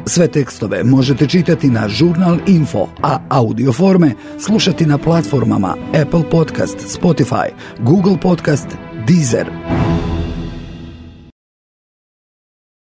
Sve 0.06 0.28
tekstove 0.28 0.84
možete 0.84 1.26
čitati 1.26 1.68
na 1.68 1.88
Žurnal 1.88 2.38
Info, 2.46 2.86
a 3.02 3.18
audio 3.28 3.72
forme 3.72 4.14
slušati 4.38 4.86
na 4.86 4.98
platformama 4.98 5.76
Apple 6.02 6.30
Podcast, 6.30 6.98
Spotify, 7.00 7.48
Google 7.80 8.16
Podcast, 8.22 8.66
Deezer. 9.06 9.46